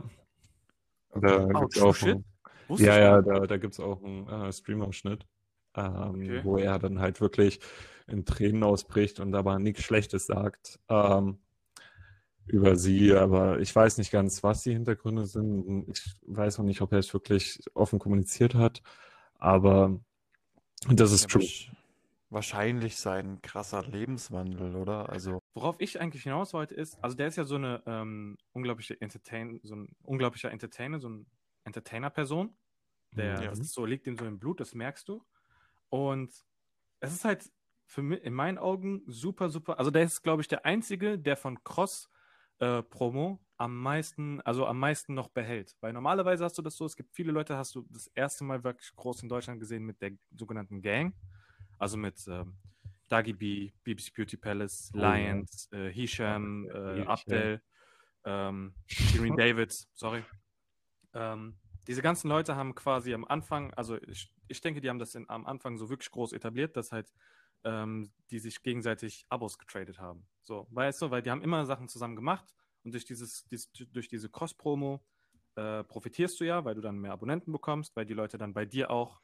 Da 1.15 1.49
Oh, 1.55 1.61
gibt's 1.61 1.81
auch 1.81 1.95
shit. 1.95 2.17
einen, 2.17 2.25
wusste 2.69 2.87
ja, 2.87 2.93
ich 2.93 2.99
ja, 2.99 3.23
da, 3.23 3.41
da 3.47 3.57
gibt's 3.57 3.81
auch 3.81 4.03
einen 4.03 4.29
äh, 4.29 4.53
Stream-Ausschnitt, 4.53 5.27
ähm, 5.77 6.21
Okay. 6.31 6.45
wo 6.45 6.57
er 6.59 6.79
dann 6.79 7.01
halt 7.01 7.21
wirklich 7.21 7.61
in 8.07 8.25
Tränen 8.25 8.63
ausbricht 8.63 9.21
und 9.21 9.35
aber 9.35 9.59
nichts 9.59 9.83
Schlechtes 9.83 10.27
sagt 10.27 10.79
ähm, 10.89 11.39
über 12.47 12.77
sie. 12.77 13.15
Aber 13.15 13.59
ich 13.61 13.75
weiß 13.75 13.99
nicht 13.99 14.11
ganz, 14.11 14.43
was 14.43 14.63
die 14.63 14.73
Hintergründe 14.73 15.27
sind. 15.27 15.89
Ich 15.91 16.17
weiß 16.27 16.59
auch 16.61 16.65
nicht, 16.65 16.81
ob 16.83 16.93
er 16.93 16.99
es 16.99 17.13
wirklich 17.13 17.61
offen 17.75 17.99
kommuniziert 17.99 18.55
hat. 18.55 18.83
Aber 19.39 20.01
das 20.89 21.13
ist 21.13 21.23
Ja, 21.23 21.29
true. 21.29 21.49
Wahrscheinlich 22.31 22.97
sein 22.97 23.41
krasser 23.43 23.83
Lebenswandel, 23.85 24.75
oder? 24.77 25.09
Also, 25.09 25.41
Worauf 25.55 25.77
ich 25.79 26.01
eigentlich 26.01 26.25
hinaus 26.25 26.53
wollte 26.53 26.75
ist, 26.75 26.99
also 27.03 27.17
der 27.17 27.29
ist 27.29 27.37
ja 27.37 27.45
so 27.45 27.55
eine 27.55 27.83
ähm, 27.87 28.37
unglaubliche 28.53 29.01
Entertain, 29.01 29.61
so 29.63 29.77
ein 29.77 29.95
unglaublicher 30.03 30.51
Entertainer, 30.51 30.99
so 30.99 31.09
ein 31.09 31.27
Entertainer-Person. 31.65 32.57
Der, 33.13 33.41
Mhm. 33.41 33.45
Das 33.47 33.61
ist 33.61 33.73
so, 33.73 33.85
liegt 33.87 34.07
ihm 34.07 34.17
so 34.17 34.25
im 34.25 34.39
Blut, 34.39 34.61
das 34.61 34.75
merkst 34.75 35.09
du. 35.09 35.25
Und 35.89 36.33
es 37.01 37.13
ist 37.13 37.25
halt 37.25 37.51
für 37.87 38.03
mich 38.03 38.23
in 38.23 38.35
meinen 38.35 38.59
Augen 38.59 39.03
super, 39.07 39.51
super. 39.51 39.79
Also 39.79 39.91
der 39.91 40.03
ist, 40.03 40.23
glaube 40.23 40.43
ich, 40.43 40.49
der 40.49 40.65
einzige, 40.65 41.19
der 41.19 41.37
von 41.37 41.63
Cross 41.63 42.11
äh, 42.59 42.83
am 43.57 43.79
meisten, 43.79 44.41
also 44.41 44.67
am 44.67 44.79
meisten 44.79 45.15
noch 45.15 45.29
behält. 45.29 45.77
Weil 45.81 45.93
normalerweise 45.93 46.45
hast 46.45 46.59
du 46.59 46.63
das 46.63 46.77
so, 46.77 46.87
es 46.87 46.97
gibt 46.97 47.15
viele 47.15 47.31
Leute, 47.31 47.57
hast 47.57 47.75
du 47.75 47.83
das 47.91 48.09
erste 48.09 48.43
Mal 48.45 48.65
wirklich 48.65 48.95
groß 48.97 49.23
in 49.23 49.29
Deutschland 49.29 49.61
gesehen 49.61 49.85
mit 49.85 50.01
der 50.01 50.13
sogenannten 50.37 50.83
Gang. 50.83 51.15
Also 51.79 51.97
mit 51.97 52.27
ähm, 52.27 52.57
Dagi 53.09 53.33
B, 53.33 53.73
BBC 53.85 54.13
Beauty 54.15 54.37
Palace, 54.37 54.91
Oh, 54.95 54.99
ja. 54.99 55.15
Lions, 55.15 55.69
äh, 55.73 55.91
Hisham, 55.93 56.67
Ja, 56.67 56.95
äh. 56.95 57.07
Abdel, 57.07 57.63
ähm, 58.25 58.75
Shirin 58.87 59.37
Davids, 59.37 59.89
sorry. 59.93 60.25
Ähm, 61.15 61.59
diese 61.87 62.03
ganzen 62.03 62.29
Leute 62.29 62.57
haben 62.57 62.75
quasi 62.75 63.15
am 63.15 63.25
Anfang, 63.25 63.73
also 63.75 63.97
ich, 64.03 64.33
ich 64.49 64.61
denke, 64.61 64.81
die 64.81 64.89
haben 64.89 64.99
das 64.99 65.15
in, 65.15 65.29
am 65.29 65.47
Anfang 65.47 65.77
so 65.77 65.91
wirklich 65.91 66.11
groß 66.11 66.33
etabliert, 66.33 66.77
dass 66.77 66.93
halt 66.93 67.13
ähm, 67.65 68.11
die 68.31 68.39
sich 68.39 68.63
gegenseitig 68.63 69.25
Abos 69.29 69.59
getradet 69.59 69.99
haben. 69.99 70.27
So, 70.43 70.67
weißt 70.71 71.03
du, 71.03 71.11
weil 71.11 71.23
die 71.23 71.31
haben 71.31 71.43
immer 71.43 71.65
Sachen 71.65 71.89
zusammen 71.89 72.17
gemacht 72.17 72.55
und 72.85 72.93
durch 72.93 73.05
dieses, 73.05 73.47
dies, 73.49 73.71
durch 73.73 74.09
diese 74.09 74.29
Cross-Promo 74.29 75.05
äh, 75.57 75.85
profitierst 75.85 76.41
du 76.41 76.45
ja, 76.45 76.65
weil 76.65 76.75
du 76.75 76.81
dann 76.81 76.99
mehr 76.99 77.13
Abonnenten 77.13 77.53
bekommst, 77.53 77.97
weil 77.97 78.05
die 78.05 78.15
Leute 78.15 78.39
dann 78.39 78.53
bei 78.53 78.65
dir 78.65 78.91
auch 78.91 79.21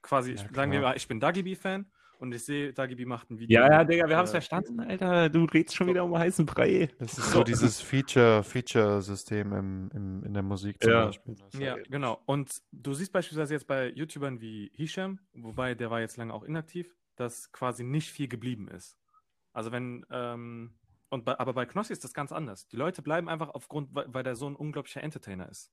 quasi, 0.00 0.32
Ja, 0.32 0.44
ich, 0.44 0.54
sagen 0.54 0.72
wir 0.72 0.80
mal, 0.80 0.96
ich 0.96 1.08
bin 1.08 1.20
Dagibi-Fan 1.20 1.90
und 2.18 2.32
ich 2.34 2.44
sehe, 2.44 2.72
Dagibi 2.72 3.04
macht 3.04 3.30
ein 3.30 3.38
Video. 3.38 3.60
Ja, 3.60 3.68
ja, 3.70 3.84
Digga, 3.84 4.08
wir 4.08 4.16
haben 4.16 4.24
es 4.24 4.30
äh, 4.30 4.34
verstanden, 4.34 4.80
Alter. 4.80 5.28
Du 5.28 5.44
redest 5.44 5.74
schon 5.76 5.88
wieder 5.88 6.04
um 6.04 6.16
heißen 6.16 6.46
Brei. 6.46 6.88
Das 6.98 7.18
ist 7.18 7.32
so 7.32 7.42
dieses 7.42 7.80
Feature, 7.80 8.42
Feature-System 8.44 9.52
im, 9.52 9.90
im, 9.92 10.24
in 10.24 10.34
der 10.34 10.42
Musik 10.42 10.80
zum 10.82 10.90
Ja. 10.92 11.06
Beispiel. 11.06 11.36
Ja, 11.58 11.72
ähnlich. 11.72 11.90
genau. 11.90 12.22
Und 12.26 12.62
du 12.70 12.94
siehst 12.94 13.12
beispielsweise 13.12 13.54
jetzt 13.54 13.66
bei 13.66 13.88
YouTubern 13.90 14.40
wie 14.40 14.70
Hisham, 14.74 15.18
wobei 15.34 15.74
der 15.74 15.90
war 15.90 16.00
jetzt 16.00 16.16
lange 16.16 16.32
auch 16.32 16.44
inaktiv, 16.44 16.94
dass 17.16 17.50
quasi 17.52 17.82
nicht 17.84 18.10
viel 18.10 18.28
geblieben 18.28 18.68
ist. 18.68 18.96
Also 19.52 19.72
wenn, 19.72 20.06
ähm, 20.10 20.74
und 21.10 21.24
bei, 21.24 21.38
aber 21.38 21.52
bei 21.52 21.66
Knossi 21.66 21.92
ist 21.92 22.04
das 22.04 22.14
ganz 22.14 22.32
anders. 22.32 22.68
Die 22.68 22.76
Leute 22.76 23.02
bleiben 23.02 23.28
einfach 23.28 23.50
aufgrund, 23.50 23.94
weil, 23.94 24.06
weil 24.08 24.22
der 24.22 24.34
so 24.36 24.46
ein 24.46 24.56
unglaublicher 24.56 25.02
Entertainer 25.02 25.48
ist. 25.48 25.70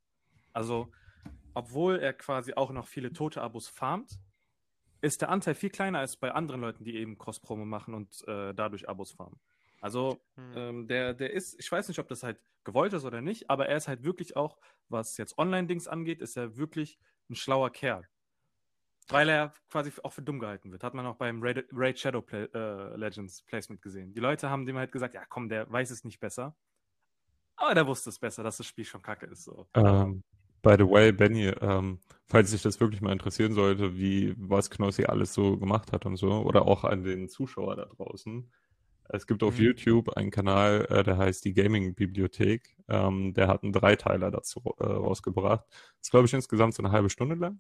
Also, 0.52 0.92
obwohl 1.54 2.00
er 2.00 2.14
quasi 2.14 2.54
auch 2.56 2.72
noch 2.72 2.88
viele 2.88 3.14
tote 3.14 3.42
Abos 3.42 3.68
farmt, 3.70 4.20
ist 5.02 5.22
der 5.22 5.30
Anteil 5.30 5.56
viel 5.56 5.70
kleiner 5.70 6.00
als 6.00 6.18
bei 6.18 6.32
anderen 6.32 6.62
Leuten, 6.62 6.84
die 6.84 6.96
eben 6.96 7.18
Cross-Promo 7.18 7.66
machen 7.66 7.94
und 7.94 8.28
äh, 8.28 8.54
dadurch 8.54 8.90
Abos 8.90 9.12
farmen. 9.12 9.40
Also, 9.82 10.20
Hm. 10.36 10.54
ähm, 10.56 10.88
der, 10.88 11.14
der 11.14 11.32
ist, 11.32 11.60
ich 11.60 11.72
weiß 11.72 11.88
nicht, 11.88 12.00
ob 12.00 12.08
das 12.08 12.24
halt 12.24 12.40
gewollt 12.64 12.94
ist 12.94 13.06
oder 13.06 13.22
nicht, 13.22 13.50
aber 13.50 13.68
er 13.68 13.78
ist 13.78 13.88
halt 13.88 14.04
wirklich 14.04 14.36
auch, 14.36 14.58
was 14.90 15.18
jetzt 15.18 15.38
Online-Dings 15.38 15.88
angeht, 15.88 16.22
ist 16.22 16.36
er 16.36 16.58
wirklich 16.58 17.00
ein 17.30 17.36
schlauer 17.36 17.72
Kerl. 17.72 18.08
Weil 19.08 19.30
er 19.30 19.54
quasi 19.70 19.92
auch 20.04 20.14
für 20.14 20.22
dumm 20.22 20.40
gehalten 20.40 20.72
wird. 20.72 20.84
Hat 20.84 20.94
man 20.94 21.06
auch 21.08 21.16
beim 21.16 21.42
Raid, 21.42 21.68
Raid 21.72 21.98
Shadow 21.98 22.22
Play, 22.22 22.44
äh, 22.54 22.96
Legends 22.96 23.42
Placement 23.42 23.82
gesehen. 23.82 24.14
Die 24.14 24.20
Leute 24.20 24.52
haben 24.52 24.68
dem 24.68 24.78
halt 24.78 24.92
gesagt, 24.92 25.16
ja 25.16 25.26
komm, 25.26 25.50
der 25.50 25.72
weiß 25.72 25.90
es 25.90 26.04
nicht 26.04 26.20
besser. 26.20 26.56
Aber 27.56 27.74
der 27.74 27.88
wusste 27.88 28.12
es 28.12 28.20
besser, 28.20 28.44
dass 28.44 28.58
das 28.58 28.68
Spiel 28.68 28.86
schon 28.86 29.02
kacke 29.02 29.26
ist. 29.26 29.46
So. 29.46 29.68
Ähm, 29.74 30.24
by 30.62 30.76
the 30.78 30.88
way, 30.90 31.12
Benny, 31.12 31.48
ähm, 31.62 32.00
falls 32.26 32.52
sich 32.52 32.62
das 32.62 32.80
wirklich 32.80 33.02
mal 33.02 33.12
interessieren 33.14 33.54
sollte, 33.54 33.98
wie 33.98 34.34
was 34.38 34.70
Knossi 34.70 35.06
alles 35.06 35.34
so 35.34 35.58
gemacht 35.58 35.92
hat 35.92 36.06
und 36.06 36.16
so, 36.18 36.32
oder 36.44 36.68
auch 36.68 36.84
an 36.84 37.04
den 37.04 37.30
Zuschauer 37.30 37.76
da 37.76 37.86
draußen. 37.86 38.52
Es 39.12 39.26
gibt 39.26 39.42
auf 39.44 39.58
Mhm. 39.58 39.64
YouTube 39.66 40.10
einen 40.18 40.30
Kanal, 40.32 40.86
äh, 40.90 41.04
der 41.04 41.18
heißt 41.18 41.44
die 41.46 41.54
Gaming 41.54 41.96
Bibliothek. 41.96 42.76
Ähm, 42.88 43.34
der 43.34 43.48
hat 43.48 43.64
einen 43.64 43.74
Dreiteiler 43.74 44.30
dazu 44.32 44.62
äh, 44.80 44.84
rausgebracht. 44.86 45.66
Das 45.70 45.80
ist, 46.04 46.12
glaube 46.12 46.28
ich, 46.28 46.34
insgesamt 46.34 46.76
so 46.76 46.84
eine 46.84 46.92
halbe 46.92 47.10
Stunde 47.10 47.36
lang. 47.36 47.60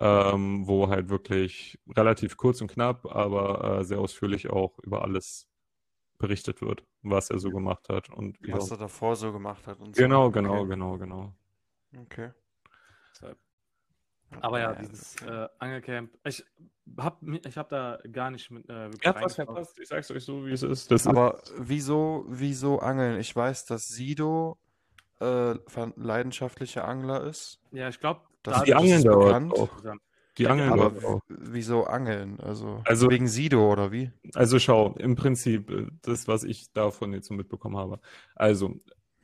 Ähm, 0.00 0.66
wo 0.66 0.88
halt 0.88 1.08
wirklich 1.08 1.78
relativ 1.96 2.36
kurz 2.36 2.60
und 2.60 2.68
knapp, 2.68 3.06
aber 3.06 3.80
äh, 3.80 3.84
sehr 3.84 3.98
ausführlich 4.00 4.50
auch 4.50 4.78
über 4.80 5.02
alles 5.02 5.46
berichtet 6.18 6.62
wird, 6.62 6.84
was 7.02 7.30
er 7.30 7.38
so 7.38 7.50
gemacht 7.50 7.88
hat 7.88 8.10
und 8.10 8.40
wie 8.42 8.52
Was 8.52 8.64
auch- 8.64 8.72
er 8.72 8.78
davor 8.78 9.14
so 9.16 9.32
gemacht 9.32 9.66
hat 9.66 9.78
und 9.80 9.94
so. 9.94 10.02
Genau, 10.02 10.30
genau, 10.30 10.60
Okay. 10.60 10.68
genau, 10.70 10.98
genau. 10.98 11.34
Okay. 12.02 12.30
Deshalb. 13.12 13.38
Aber 14.40 14.58
ja, 14.60 14.72
Ja, 14.72 14.78
dieses 14.80 15.16
äh, 15.22 15.48
Angelcamp, 15.58 16.10
ich 16.24 16.44
hab, 16.98 17.22
mi- 17.22 17.40
ich 17.46 17.56
hab 17.56 17.68
da 17.68 17.98
gar 18.10 18.30
nicht 18.30 18.50
mit 18.50 18.68
äh, 18.68 18.90
habt 19.04 19.22
was 19.22 19.36
verpasst, 19.36 19.78
ich 19.78 19.88
sag's 19.88 20.10
euch 20.10 20.24
so, 20.24 20.44
wie 20.44 20.52
es 20.52 20.62
ist. 20.62 20.90
Das 20.90 21.06
Aber 21.06 21.40
wieso, 21.58 22.24
wieso 22.28 22.80
angeln? 22.80 23.20
Ich 23.20 23.34
weiß, 23.34 23.66
dass 23.66 23.86
Sido 23.88 24.58
äh, 25.20 25.54
leidenschaftlicher 25.96 26.86
Angler 26.86 27.22
ist. 27.24 27.60
Ja, 27.70 27.88
ich 27.88 28.00
glaube, 28.00 28.22
Das- 28.42 28.58
ist, 28.58 28.66
die 28.66 28.74
Angeln 28.74 28.98
ist 28.98 29.04
bekannt. 29.04 29.52
auch. 29.52 29.70
Die 30.36 30.48
Angeln 30.48 30.72
Aber 30.72 30.86
auch. 31.08 31.20
wieso 31.28 31.84
angeln? 31.84 32.40
Also, 32.40 32.82
Also- 32.84 33.08
wegen 33.08 33.28
Sido 33.28 33.70
oder 33.70 33.92
wie? 33.92 34.10
Also 34.34 34.58
schau, 34.58 34.94
im 34.98 35.14
Prinzip 35.14 35.70
äh, 35.70 35.86
das, 36.02 36.26
was 36.26 36.42
ich 36.42 36.72
davon 36.72 37.12
jetzt 37.12 37.28
so 37.28 37.34
mitbekommen 37.34 37.76
habe. 37.76 38.00
Also, 38.34 38.74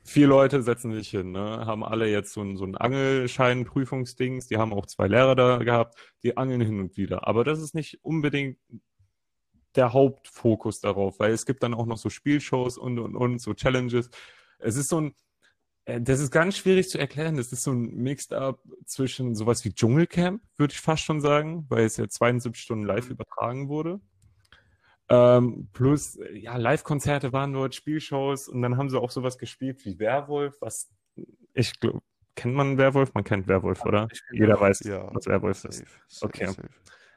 vier 0.04 0.26
Leute 0.26 0.62
setzen 0.62 0.92
sich 0.92 1.10
hin, 1.10 1.32
ne, 1.32 1.66
haben 1.66 1.84
alle 1.84 2.08
jetzt 2.08 2.32
so 2.32 2.42
ein, 2.42 2.56
so 2.56 2.64
ein 2.64 2.76
Angelschein-Prüfungsdings, 2.76 4.46
die 4.48 4.56
haben 4.58 4.72
auch 4.72 4.86
zwei 4.86 5.08
Lehrer 5.08 5.34
da 5.36 5.58
gehabt, 5.58 5.96
die 6.22 6.36
angeln 6.36 6.60
hin 6.60 6.80
und 6.80 6.96
wieder. 6.96 7.26
Aber 7.28 7.44
das 7.44 7.60
ist 7.60 7.74
nicht 7.74 7.98
unbedingt 8.04 8.58
der 9.76 9.92
Hauptfokus 9.92 10.80
darauf, 10.80 11.20
weil 11.20 11.32
es 11.32 11.46
gibt 11.46 11.62
dann 11.62 11.74
auch 11.74 11.86
noch 11.86 11.98
so 11.98 12.10
Spielshows 12.10 12.76
und 12.78 12.98
und 12.98 13.16
und, 13.16 13.40
so 13.40 13.54
Challenges. 13.54 14.10
Es 14.58 14.76
ist 14.76 14.88
so 14.88 15.00
ein, 15.00 15.14
äh, 15.86 16.00
das 16.00 16.20
ist 16.20 16.30
ganz 16.32 16.56
schwierig 16.58 16.88
zu 16.90 16.98
erklären. 16.98 17.36
Das 17.36 17.52
ist 17.52 17.62
so 17.62 17.72
ein 17.72 17.94
Mixed-up 17.96 18.62
zwischen 18.86 19.34
sowas 19.34 19.64
wie 19.64 19.72
Dschungelcamp, 19.74 20.42
würde 20.56 20.72
ich 20.74 20.80
fast 20.80 21.04
schon 21.04 21.20
sagen, 21.20 21.66
weil 21.68 21.84
es 21.84 21.96
ja 21.98 22.08
72 22.08 22.62
Stunden 22.62 22.84
live 22.86 23.06
Mhm. 23.06 23.12
übertragen 23.12 23.68
wurde. 23.68 24.00
Ähm, 25.10 25.68
plus, 25.72 26.18
ja, 26.34 26.56
Live-Konzerte 26.56 27.32
waren 27.32 27.52
dort, 27.52 27.74
Spielshows 27.74 28.48
und 28.48 28.62
dann 28.62 28.76
haben 28.76 28.88
sie 28.90 29.00
auch 29.00 29.10
sowas 29.10 29.38
gespielt 29.38 29.84
wie 29.84 29.98
Werwolf, 29.98 30.56
was 30.60 30.90
ich 31.52 31.78
glaube, 31.80 32.00
kennt 32.36 32.54
man 32.54 32.78
Werwolf? 32.78 33.12
Man 33.14 33.24
kennt 33.24 33.48
Werwolf, 33.48 33.84
oder? 33.84 34.06
kenn 34.06 34.18
Jeder 34.32 34.48
Werwolf. 34.54 34.60
weiß, 34.60 34.80
Ja, 34.84 35.08
was 35.12 35.26
Werwolf 35.26 35.64
ist. 35.64 35.78
Safe, 35.78 35.90
safe, 36.06 36.26
Okay. 36.26 36.46
safe. 36.46 36.68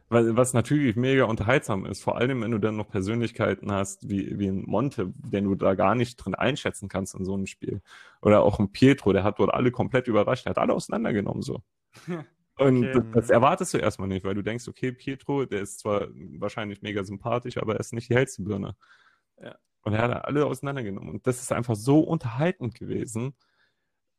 Weil- 0.09 0.35
Was 0.35 0.53
natürlich 0.53 0.95
mega 0.95 1.23
unterhaltsam 1.25 1.85
ist, 1.85 2.03
vor 2.03 2.17
allem 2.17 2.41
wenn 2.41 2.51
du 2.51 2.57
dann 2.57 2.75
noch 2.77 2.89
Persönlichkeiten 2.89 3.71
hast, 3.71 4.09
wie, 4.09 4.37
wie 4.37 4.47
ein 4.47 4.63
Monte, 4.65 5.13
den 5.15 5.45
du 5.45 5.55
da 5.55 5.75
gar 5.75 5.95
nicht 5.95 6.17
drin 6.17 6.35
einschätzen 6.35 6.89
kannst 6.89 7.15
in 7.15 7.25
so 7.25 7.33
einem 7.35 7.45
Spiel. 7.47 7.81
Oder 8.21 8.41
auch 8.43 8.59
ein 8.59 8.71
Pietro, 8.71 9.13
der 9.13 9.23
hat 9.23 9.39
dort 9.39 9.53
alle 9.53 9.71
komplett 9.71 10.07
überrascht, 10.07 10.45
der 10.45 10.51
hat 10.51 10.57
alle 10.57 10.73
auseinandergenommen 10.73 11.41
so. 11.43 11.61
Und 12.57 12.85
Okay. 12.85 12.91
das, 12.93 13.03
das 13.13 13.29
erwartest 13.29 13.73
du 13.73 13.77
erstmal 13.79 14.07
nicht, 14.07 14.23
weil 14.23 14.35
du 14.35 14.43
denkst, 14.43 14.67
okay, 14.67 14.91
Pietro, 14.91 15.45
der 15.45 15.61
ist 15.61 15.79
zwar 15.79 16.07
wahrscheinlich 16.37 16.81
mega 16.81 17.03
sympathisch, 17.03 17.57
aber 17.57 17.73
er 17.73 17.79
ist 17.79 17.93
nicht 17.93 18.09
die 18.09 18.15
hellste 18.15 18.43
Birne. 18.43 18.75
Ja. 19.41 19.55
Und 19.81 19.93
er 19.93 20.03
hat 20.03 20.25
alle 20.25 20.45
auseinandergenommen. 20.45 21.09
Und 21.09 21.27
das 21.27 21.41
ist 21.41 21.51
einfach 21.51 21.75
so 21.75 21.99
unterhaltend 21.99 22.75
gewesen. 22.75 23.35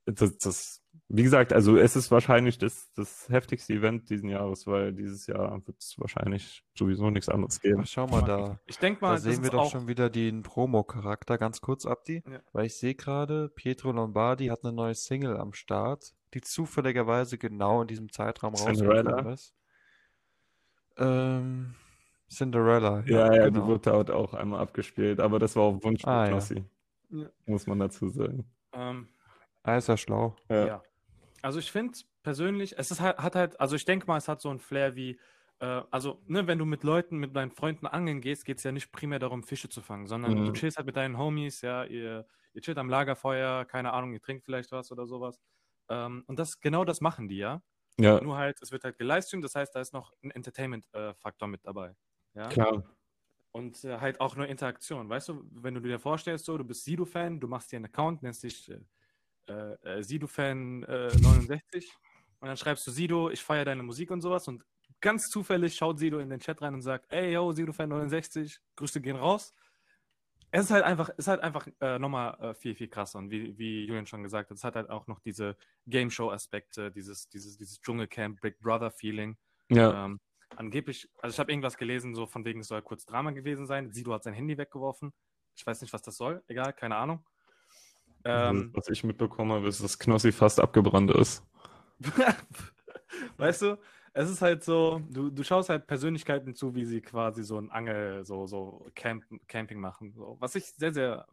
Das, 0.06 0.36
das, 0.36 0.82
wie 1.08 1.22
gesagt, 1.22 1.54
also 1.54 1.78
es 1.78 1.96
ist 1.96 2.10
wahrscheinlich 2.10 2.58
das, 2.58 2.92
das 2.94 3.26
heftigste 3.30 3.72
Event 3.72 4.10
diesen 4.10 4.28
Jahres, 4.28 4.66
weil 4.66 4.92
dieses 4.92 5.26
Jahr 5.26 5.66
wird 5.66 5.78
es 5.80 5.94
wahrscheinlich 5.98 6.62
sowieso 6.76 7.08
nichts 7.08 7.30
anderes 7.30 7.60
geben. 7.60 7.80
Ach, 7.84 7.86
schau 7.86 8.06
mal 8.06 8.20
da. 8.22 8.60
Ich 8.66 8.78
denke 8.78 9.00
mal, 9.00 9.12
Da 9.12 9.18
sehen 9.20 9.42
wir 9.42 9.48
doch 9.48 9.62
auch, 9.62 9.70
schon 9.72 9.88
wieder 9.88 10.10
den 10.10 10.42
Promo-Charakter. 10.42 11.38
Ganz 11.38 11.62
kurz, 11.62 11.86
Abdi. 11.86 12.22
Ja. 12.30 12.40
Weil 12.52 12.66
ich 12.66 12.76
sehe 12.76 12.94
gerade, 12.94 13.48
Pietro 13.48 13.92
Lombardi 13.92 14.48
hat 14.48 14.64
eine 14.64 14.74
neue 14.74 14.94
Single 14.94 15.38
am 15.38 15.54
Start, 15.54 16.12
die 16.34 16.40
zufälligerweise 16.40 17.38
genau 17.38 17.82
in 17.82 17.88
diesem 17.88 18.10
Zeitraum 18.12 18.54
Cinderella? 18.54 19.10
rausgekommen 19.10 19.34
ist. 19.34 19.54
Ähm, 20.96 21.74
Cinderella. 22.28 23.02
Ja, 23.06 23.32
ja, 23.34 23.44
genau. 23.48 23.60
die 23.60 23.66
wurde 23.66 23.90
dort 23.90 24.10
auch 24.10 24.34
einmal 24.34 24.60
abgespielt, 24.60 25.20
aber 25.20 25.38
das 25.38 25.56
war 25.56 25.64
auf 25.64 25.84
Wunsch 25.84 26.02
von 26.02 26.12
Ah, 26.12 26.24
ja. 26.24 26.30
Knossi, 26.30 26.64
Ja. 27.10 27.26
muss 27.46 27.66
man 27.66 27.78
dazu 27.78 28.08
sagen. 28.08 28.44
ähm, 28.72 29.08
Ah, 29.62 29.76
ist 29.76 29.88
ja 29.88 29.96
schlau. 29.96 30.36
Ja. 30.50 30.66
Ja. 30.66 30.82
Also 31.42 31.58
ich 31.58 31.70
finde 31.72 31.98
persönlich, 32.22 32.78
es 32.78 32.90
ist 32.90 33.00
halt, 33.00 33.18
hat 33.18 33.34
halt, 33.34 33.58
also 33.60 33.76
ich 33.76 33.84
denke 33.84 34.06
mal, 34.06 34.16
es 34.18 34.28
hat 34.28 34.40
so 34.40 34.50
ein 34.50 34.58
Flair 34.58 34.94
wie, 34.96 35.18
äh, 35.60 35.82
also, 35.90 36.20
ne, 36.26 36.46
wenn 36.46 36.58
du 36.58 36.64
mit 36.66 36.82
Leuten, 36.84 37.16
mit 37.18 37.34
deinen 37.36 37.50
Freunden 37.50 37.86
angeln 37.86 38.20
gehst, 38.20 38.44
geht 38.44 38.58
es 38.58 38.64
ja 38.64 38.72
nicht 38.72 38.92
primär 38.92 39.18
darum, 39.18 39.42
Fische 39.42 39.68
zu 39.68 39.80
fangen, 39.80 40.06
sondern 40.06 40.32
Mhm. 40.34 40.46
du 40.46 40.52
chillst 40.52 40.76
halt 40.76 40.86
mit 40.86 40.96
deinen 40.96 41.16
Homies, 41.18 41.60
ja, 41.62 41.84
ihr, 41.84 42.26
ihr 42.52 42.60
chillt 42.62 42.78
am 42.78 42.88
Lagerfeuer, 42.90 43.64
keine 43.64 43.92
Ahnung, 43.92 44.12
ihr 44.12 44.20
trinkt 44.20 44.44
vielleicht 44.44 44.70
was 44.72 44.90
oder 44.92 45.06
sowas. 45.06 45.40
Ähm, 45.88 46.24
und 46.26 46.38
das, 46.38 46.60
genau 46.60 46.84
das 46.84 47.00
machen 47.00 47.28
die, 47.28 47.38
ja. 47.38 47.62
Ja, 47.98 48.20
Nur 48.20 48.36
halt, 48.36 48.60
es 48.60 48.72
wird 48.72 48.82
halt 48.84 48.98
gelivestreamt, 48.98 49.44
das 49.44 49.54
heißt, 49.54 49.74
da 49.74 49.80
ist 49.80 49.92
noch 49.92 50.12
ein 50.22 50.32
Entertainment-Faktor 50.32 51.46
mit 51.48 51.64
dabei. 51.64 51.94
Ja. 52.34 52.48
klar. 52.48 52.82
Und 53.52 53.84
äh, 53.84 54.00
halt 54.00 54.20
auch 54.20 54.34
nur 54.34 54.48
Interaktion. 54.48 55.08
Weißt 55.08 55.28
du, 55.28 55.44
wenn 55.52 55.74
du 55.74 55.80
dir 55.80 56.00
vorstellst, 56.00 56.44
so, 56.46 56.58
du 56.58 56.64
bist 56.64 56.84
Sido-Fan, 56.84 57.38
du 57.38 57.46
machst 57.46 57.70
dir 57.70 57.76
einen 57.76 57.84
Account, 57.84 58.22
nennst 58.22 58.42
dich 58.42 58.68
äh, 58.68 58.80
äh, 59.48 59.76
äh, 59.82 60.02
Sido-Fan 60.02 60.82
äh, 60.84 61.16
69 61.20 61.92
und 62.40 62.48
dann 62.48 62.56
schreibst 62.56 62.86
du 62.86 62.90
Sido, 62.90 63.30
ich 63.30 63.42
feiere 63.42 63.66
deine 63.66 63.82
Musik 63.82 64.10
und 64.10 64.22
sowas 64.22 64.48
und 64.48 64.64
ganz 65.00 65.28
zufällig 65.28 65.76
schaut 65.76 65.98
Sido 65.98 66.18
in 66.18 66.30
den 66.30 66.40
Chat 66.40 66.62
rein 66.62 66.74
und 66.74 66.82
sagt, 66.82 67.12
ey, 67.12 67.32
yo, 67.34 67.52
Sido-Fan 67.52 67.88
69, 67.88 68.58
Grüße 68.76 69.00
gehen 69.00 69.16
raus. 69.16 69.54
Es 70.54 70.66
ist 70.66 70.70
halt 70.70 70.84
einfach, 70.84 71.08
ist 71.16 71.26
halt 71.26 71.40
einfach 71.40 71.66
äh, 71.80 71.98
nochmal 71.98 72.38
äh, 72.40 72.54
viel, 72.54 72.76
viel 72.76 72.86
krasser. 72.86 73.18
Und 73.18 73.28
wie, 73.28 73.58
wie 73.58 73.86
Julian 73.86 74.06
schon 74.06 74.22
gesagt 74.22 74.50
hat, 74.50 74.56
es 74.56 74.62
hat 74.62 74.76
halt 74.76 74.88
auch 74.88 75.08
noch 75.08 75.18
diese 75.18 75.56
Game 75.88 76.10
Show-Aspekte, 76.10 76.92
dieses, 76.92 77.28
dieses, 77.28 77.58
dieses 77.58 77.80
Dschungelcamp, 77.80 78.40
Big 78.40 78.60
Brother-Feeling. 78.60 79.36
Ja, 79.68 80.04
Ähm, 80.04 80.20
angeblich, 80.54 81.10
also 81.20 81.34
ich 81.34 81.40
habe 81.40 81.50
irgendwas 81.50 81.76
gelesen, 81.76 82.14
so 82.14 82.26
von 82.26 82.44
wegen, 82.44 82.60
es 82.60 82.68
soll 82.68 82.82
kurz 82.82 83.04
Drama 83.04 83.32
gewesen 83.32 83.66
sein. 83.66 83.90
Sido 83.90 84.12
hat 84.12 84.22
sein 84.22 84.32
Handy 84.32 84.56
weggeworfen. 84.56 85.12
Ich 85.56 85.66
weiß 85.66 85.80
nicht, 85.80 85.92
was 85.92 86.02
das 86.02 86.16
soll. 86.16 86.40
Egal, 86.46 86.72
keine 86.72 86.94
Ahnung. 86.96 87.26
Ähm, 88.24 88.70
was 88.74 88.88
ich 88.88 89.02
mitbekommen 89.02 89.50
habe, 89.50 89.66
ist, 89.66 89.82
dass 89.82 89.98
Knossi 89.98 90.30
fast 90.30 90.60
abgebrannt 90.60 91.10
ist. 91.10 91.44
weißt 93.38 93.62
du, 93.62 93.78
es 94.16 94.30
ist 94.30 94.42
halt 94.42 94.62
so, 94.62 95.02
du, 95.10 95.28
du 95.30 95.42
schaust 95.42 95.68
halt 95.68 95.86
Persönlichkeiten 95.86 96.54
zu, 96.54 96.74
wie 96.74 96.84
sie 96.84 97.00
quasi 97.00 97.42
so 97.42 97.58
ein 97.58 97.70
Angel, 97.70 98.24
so, 98.24 98.46
so 98.46 98.88
Camp, 98.94 99.24
Camping 99.48 99.80
machen. 99.80 100.12
So. 100.12 100.36
Was 100.40 100.54
ich 100.54 100.66
sehr, 100.66 100.94
sehr, 100.94 101.26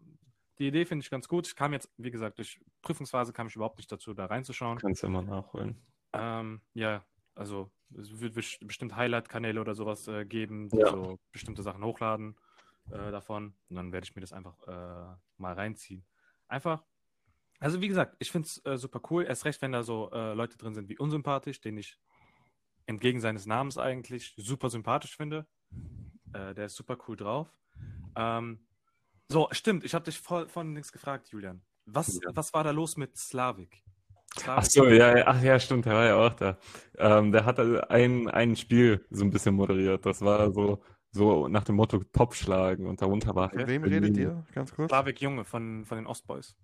die 0.58 0.68
Idee 0.68 0.86
finde 0.86 1.04
ich 1.04 1.12
ganz 1.12 1.28
gut. 1.28 1.48
Ich 1.48 1.56
kam 1.56 1.74
jetzt, 1.74 1.92
wie 1.98 2.10
gesagt, 2.12 2.40
durch 2.40 2.60
Prüfungsphase 2.82 3.34
kam 3.34 3.48
ich 3.48 3.56
überhaupt 3.56 3.78
nicht 3.78 3.92
dazu, 3.92 4.14
da 4.16 4.26
reinzuschauen. 4.26 4.80
Kannst 4.80 5.04
du 5.04 5.08
immer 5.08 5.22
nachholen. 5.22 5.80
Ähm, 6.14 6.62
ja, 6.74 7.06
also 7.36 7.72
es 7.96 8.20
wird 8.20 8.36
bes- 8.36 8.66
bestimmt 8.66 8.96
Highlight-Kanäle 8.96 9.62
oder 9.62 9.76
sowas 9.76 10.08
äh, 10.08 10.26
geben, 10.26 10.70
die 10.70 10.80
Ja. 10.80 10.90
so 10.90 11.20
bestimmte 11.32 11.62
Sachen 11.62 11.84
hochladen 11.84 12.36
äh, 12.90 13.12
davon. 13.12 13.54
Und 13.70 13.76
dann 13.76 13.92
werde 13.92 14.06
ich 14.06 14.16
mir 14.16 14.22
das 14.22 14.34
einfach 14.34 14.58
äh, 14.68 15.16
mal 15.38 15.54
reinziehen. 15.54 16.04
Einfach, 16.48 16.84
also 17.60 17.80
wie 17.80 17.88
gesagt, 17.88 18.16
ich 18.18 18.32
finde 18.32 18.48
es 18.48 18.66
äh, 18.66 18.78
super 18.78 19.02
cool. 19.12 19.24
Erst 19.24 19.46
recht, 19.46 19.62
wenn 19.62 19.72
da 19.72 19.84
so 19.84 20.10
äh, 20.12 20.34
Leute 20.34 20.58
drin 20.58 20.74
sind 20.74 20.90
wie 20.90 20.98
unsympathisch, 20.98 21.62
den 21.62 21.78
ich 21.78 22.00
entgegen 22.86 23.22
seines 23.22 23.46
Namens 23.46 23.78
eigentlich 23.78 24.34
super 24.38 24.70
sympathisch 24.70 25.16
finde. 25.16 25.48
Äh, 26.34 26.54
der 26.54 26.66
ist 26.66 26.76
super 26.76 26.98
cool 27.08 27.16
drauf. 27.16 27.54
Ähm, 28.16 28.66
so, 29.30 29.48
stimmt, 29.52 29.84
ich 29.86 29.94
habe 29.94 30.06
dich 30.06 30.20
voll 30.20 30.48
von 30.50 30.74
nichts 30.74 30.92
gefragt, 30.92 31.30
Julian. 31.30 31.62
Was, 31.86 32.20
Ja. 32.24 32.32
was 32.36 32.54
war 32.54 32.64
da 32.64 32.72
los 32.72 32.98
mit 32.98 33.18
Slavik? 33.18 33.82
Ach 34.48 34.64
so, 34.64 34.88
ja, 34.88 35.28
ach 35.28 35.42
ja, 35.42 35.60
stimmt, 35.60 35.86
der 35.86 35.94
war 35.94 36.06
ja 36.06 36.16
auch 36.16 36.34
da. 36.34 36.58
Ähm, 36.98 37.32
der 37.32 37.44
hat 37.46 37.60
ein, 37.60 38.30
ein 38.30 38.56
Spiel 38.56 39.06
so 39.10 39.26
ein 39.26 39.30
bisschen 39.30 39.56
moderiert. 39.56 40.06
Das 40.06 40.22
war 40.22 40.52
so, 40.54 40.82
so 41.12 41.48
nach 41.50 41.66
dem 41.66 41.76
Motto 41.76 42.02
Top 42.14 42.34
schlagen 42.34 42.88
und 42.88 43.02
darunter 43.02 43.36
war 43.36 43.50
Von 43.50 43.60
halt 43.60 43.68
wem 43.68 43.84
redet 43.84 44.16
ihr? 44.18 44.46
Ganz 44.54 44.74
kurz. 44.74 44.90
Slavik 44.90 45.20
Junge 45.22 45.44
von, 45.44 45.86
von 45.86 45.98
den 45.98 46.08
Ostboys. 46.08 46.56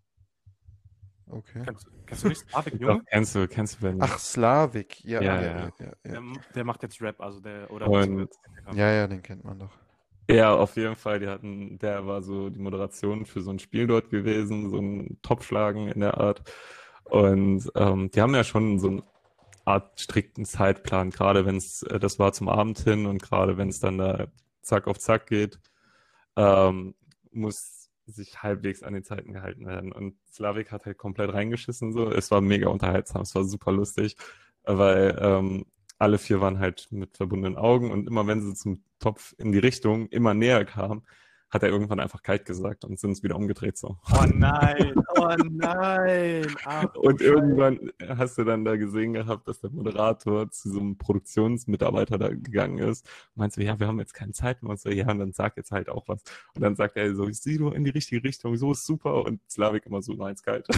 Okay. 1.30 1.62
Kennst, 1.66 1.88
kennst 2.06 2.24
du 2.24 2.28
nicht 2.30 2.42
Slavik 2.50 2.74
Doch, 2.80 2.80
Junge? 2.80 3.04
kennst 3.10 3.36
du, 3.36 3.48
kennst 3.48 3.76
du 3.76 3.82
Berlin. 3.82 4.00
Ach, 4.02 4.18
Slavik. 4.20 5.04
Ja, 5.04 5.22
Ja, 5.22 5.36
ja, 5.36 5.42
ja. 5.42 5.48
ja, 5.58 5.72
ja, 5.80 5.92
Der, 6.06 6.14
ja. 6.14 6.22
der 6.56 6.64
macht 6.64 6.84
jetzt 6.84 7.02
Rap, 7.02 7.20
also 7.22 7.40
der 7.42 7.70
oder 7.72 7.90
Und- 7.90 8.30
Ja, 8.74 8.92
ja, 8.92 9.08
den 9.08 9.22
kennt 9.22 9.44
man 9.44 9.60
doch. 9.60 9.72
Ja, 10.30 10.54
auf 10.54 10.76
jeden 10.76 10.96
Fall. 10.96 11.20
Die 11.20 11.28
hatten, 11.28 11.80
der 11.80 12.06
war 12.06 12.22
so 12.22 12.50
die 12.50 12.60
Moderation 12.60 13.26
für 13.26 13.42
so 13.42 13.52
ein 13.52 13.60
Spiel 13.60 13.88
dort 13.88 14.10
gewesen, 14.10 14.70
so 14.70 14.78
ein 14.78 15.18
Topschlagen 15.22 15.88
in 15.88 16.02
der 16.02 16.18
Art. 16.18 16.44
Und 17.06 17.72
ähm, 17.76 18.12
die 18.12 18.22
haben 18.22 18.36
ja 18.36 18.44
schon 18.44 18.80
so 18.80 18.88
eine 18.90 19.04
Art 19.64 20.00
strikten 20.02 20.44
Zeitplan, 20.46 21.10
gerade 21.12 21.46
wenn 21.46 21.56
es, 21.58 21.84
äh, 21.84 22.00
das 22.00 22.20
war 22.20 22.34
zum 22.34 22.50
Abend 22.50 22.80
hin 22.80 23.06
und 23.06 23.22
gerade 23.22 23.58
wenn 23.58 23.70
es 23.70 23.80
dann 23.80 23.98
da 23.98 24.28
zack 24.62 24.88
auf 24.88 24.98
zack 25.00 25.28
geht, 25.28 25.60
ähm, 26.36 26.94
muss 27.32 27.77
sich 28.12 28.42
halbwegs 28.44 28.84
an 28.84 28.94
die 28.94 29.04
Zeiten 29.04 29.34
gehalten 29.34 29.66
werden. 29.66 29.92
Und 29.92 30.16
Slavik 30.32 30.72
hat 30.72 30.86
halt 30.86 30.98
komplett 30.98 31.34
reingeschissen 31.34 31.94
so. 31.94 32.10
Es 32.10 32.32
war 32.32 32.42
mega 32.42 32.70
unterhaltsam, 32.70 33.22
es 33.22 33.36
war 33.36 33.44
super 33.44 33.72
lustig, 33.72 34.16
weil 34.64 35.18
ähm, 35.22 35.66
alle 36.00 36.18
vier 36.18 36.42
waren 36.42 36.60
halt 36.60 36.88
mit 36.92 37.18
verbundenen 37.18 37.58
Augen 37.58 37.92
und 37.92 38.08
immer 38.08 38.28
wenn 38.28 38.42
sie 38.42 38.54
zum 38.54 38.84
Topf 39.00 39.34
in 39.38 39.52
die 39.52 39.60
Richtung 39.60 40.08
immer 40.08 40.34
näher 40.34 40.66
kamen, 40.66 41.04
hat 41.50 41.64
er 41.64 41.70
irgendwann 41.70 42.00
einfach 42.00 42.24
kalt 42.24 42.46
gesagt 42.46 42.84
und 42.84 43.00
sind 43.00 43.12
es 43.12 43.24
wieder 43.24 43.36
umgedreht 43.36 43.78
so. 43.78 43.98
Oh 44.12 44.26
nein, 44.34 44.94
oh 45.16 45.34
nein. 45.50 46.46
Ach, 46.66 46.86
du 46.94 47.00
Und 47.02 47.22
irgendwann 47.22 47.92
hast 48.08 48.38
du 48.38 48.44
dann 48.44 48.66
da 48.66 48.76
gesehen 48.76 49.14
gehabt, 49.14 49.48
dass 49.48 49.62
der 49.62 49.70
Moderator 49.70 50.52
zu 50.52 50.70
so 50.70 50.80
einem 50.80 50.98
Produktionsmitarbeiter 50.98 52.18
da 52.18 52.30
gegangen 52.30 52.80
ist. 52.80 53.06
Und 53.36 53.38
meinte 53.38 53.56
so, 53.56 53.62
ja, 53.62 53.80
wir 53.80 53.88
haben 53.88 54.00
jetzt 54.00 54.14
keine 54.14 54.34
Zeit 54.34 54.62
mehr. 54.62 54.72
Und 54.72 54.80
so, 54.80 54.90
ja, 54.90 55.10
und 55.10 55.20
dann 55.20 55.32
sag 55.32 55.56
jetzt 55.56 55.72
halt 55.72 55.90
auch 55.90 56.08
was. 56.08 56.22
Und 56.54 56.62
dann 56.62 56.76
sagt 56.76 56.98
er 56.98 57.16
so, 57.16 57.28
ich 57.28 57.40
sehe 57.40 57.58
du 57.58 57.70
in 57.70 57.84
die 57.84 57.92
richtige 57.92 58.24
Richtung, 58.24 58.58
so 58.58 58.72
ist 58.72 58.86
super. 58.86 59.24
Und 59.26 59.40
Slavik 59.50 59.86
immer 59.86 60.02
so, 60.02 60.14
nein, 60.14 60.34
ist 60.34 60.44
kalt. 60.44 60.68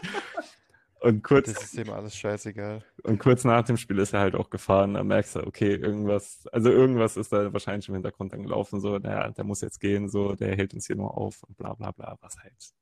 und 1.00 1.22
kurz, 1.24 1.52
Das 1.52 1.62
ist 1.64 1.74
ihm 1.74 1.90
alles 1.90 2.16
scheißegal. 2.16 2.84
und 3.04 3.18
kurz 3.18 3.44
nach 3.44 3.64
dem 3.64 3.76
Spiel 3.76 3.98
ist 3.98 4.12
er 4.12 4.20
halt 4.20 4.34
auch 4.34 4.50
gefahren. 4.50 4.94
Da 4.94 5.02
merkst 5.04 5.36
du, 5.36 5.46
okay, 5.46 5.74
irgendwas, 5.74 6.46
also 6.52 6.70
irgendwas 6.70 7.16
ist 7.16 7.32
da 7.32 7.52
wahrscheinlich 7.52 7.88
im 7.88 7.94
Hintergrund 7.94 8.32
dann 8.32 8.42
gelaufen, 8.42 8.80
so, 8.80 8.98
naja, 8.98 9.30
der 9.30 9.44
muss 9.44 9.60
jetzt 9.60 9.80
gehen, 9.80 10.08
so, 10.08 10.34
der 10.34 10.56
hält 10.56 10.74
uns 10.74 10.86
hier 10.86 10.96
nur 10.96 11.16
auf 11.16 11.42
und 11.44 11.56
bla 11.56 11.74
bla 11.74 11.90
bla, 11.92 12.16
was 12.20 12.38
halt. 12.38 12.72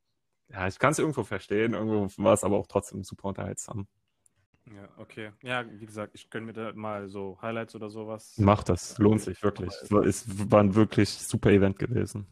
Ja, 0.51 0.67
ich 0.67 0.79
kann 0.79 0.93
es 0.93 0.99
irgendwo 0.99 1.25
verstehen, 1.25 1.75
irgendwo 1.75 2.09
war 2.23 2.33
es 2.33 2.45
aber 2.45 2.57
auch 2.57 2.67
trotzdem 2.67 3.05
super 3.05 3.29
unterhaltsam. 3.29 3.87
Ja, 4.67 4.89
okay. 4.99 5.31
Ja, 5.43 5.65
wie 5.71 5.87
gesagt, 5.87 6.15
ich 6.15 6.29
gönne 6.29 6.47
mir 6.47 6.53
da 6.53 6.73
mal 6.75 7.09
so 7.09 7.39
Highlights 7.41 7.75
oder 7.75 7.89
sowas. 7.89 8.35
Mach 8.39 8.63
das, 8.63 8.99
lohnt 8.99 9.23
sich 9.23 9.43
wirklich. 9.43 9.73
Es 9.83 9.91
war, 9.91 10.05
es 10.05 10.25
war 10.51 10.61
ein 10.61 10.75
wirklich 10.75 11.11
super 11.11 11.51
Event 11.51 11.79
gewesen. 11.79 12.27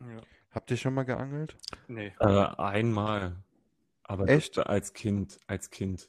Ja. 0.00 0.20
Habt 0.50 0.70
ihr 0.70 0.76
schon 0.76 0.94
mal 0.94 1.02
geangelt? 1.04 1.56
Nee. 1.88 2.12
Äh, 2.20 2.24
einmal. 2.26 3.36
Aber 4.08 4.28
Echt? 4.28 4.58
als 4.58 4.92
Kind, 4.92 5.40
als 5.46 5.70
Kind. 5.70 6.08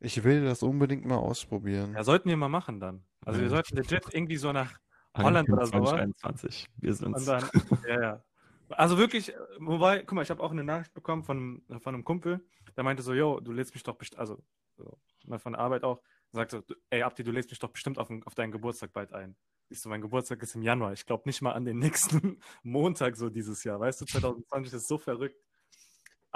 Ich 0.00 0.24
will 0.24 0.44
das 0.44 0.62
unbedingt 0.62 1.04
mal 1.04 1.16
ausprobieren. 1.16 1.94
Ja, 1.94 2.04
sollten 2.04 2.28
wir 2.28 2.36
mal 2.36 2.48
machen 2.48 2.80
dann. 2.80 3.04
Also 3.24 3.40
wir 3.40 3.48
sollten 3.48 3.76
legit 3.76 4.12
irgendwie 4.12 4.36
so 4.36 4.52
nach 4.52 4.78
Holland 5.16 5.48
oder 5.48 5.66
sowas. 5.66 5.90
2021. 5.90 6.68
Wir 6.76 6.90
und 6.90 6.96
sind's. 6.96 7.24
dann. 7.24 7.48
ja, 7.88 8.00
ja. 8.00 8.24
Also 8.70 8.98
wirklich, 8.98 9.32
wobei, 9.58 10.00
guck 10.00 10.12
mal, 10.12 10.22
ich 10.22 10.30
habe 10.30 10.42
auch 10.42 10.50
eine 10.50 10.64
Nachricht 10.64 10.92
bekommen 10.92 11.22
von, 11.22 11.62
von 11.80 11.94
einem 11.94 12.04
Kumpel, 12.04 12.44
der 12.76 12.84
meinte 12.84 13.02
so, 13.02 13.14
yo, 13.14 13.40
du 13.40 13.52
lädst 13.52 13.74
mich 13.74 13.82
doch 13.82 13.94
bestimmt, 13.94 14.20
also 14.20 14.42
so, 14.76 14.98
ne, 15.24 15.38
von 15.38 15.54
der 15.54 15.60
Arbeit 15.60 15.84
auch, 15.84 16.02
sagt 16.32 16.50
so, 16.50 16.62
ey, 16.90 17.02
Abdi, 17.02 17.24
du 17.24 17.30
lädst 17.30 17.50
mich 17.50 17.58
doch 17.58 17.70
bestimmt 17.70 17.98
auf, 17.98 18.10
auf 18.26 18.34
deinen 18.34 18.52
Geburtstag 18.52 18.92
bald 18.92 19.12
ein. 19.14 19.36
Ich 19.70 19.80
so, 19.80 19.88
mein 19.88 20.02
Geburtstag 20.02 20.42
ist 20.42 20.54
im 20.54 20.62
Januar. 20.62 20.92
Ich 20.92 21.06
glaube 21.06 21.22
nicht 21.26 21.40
mal 21.40 21.52
an 21.52 21.64
den 21.64 21.78
nächsten 21.78 22.40
Montag 22.62 23.16
so 23.16 23.30
dieses 23.30 23.64
Jahr. 23.64 23.80
Weißt 23.80 24.00
du, 24.00 24.04
2020 24.04 24.74
ist 24.74 24.88
so 24.88 24.98
verrückt. 24.98 25.36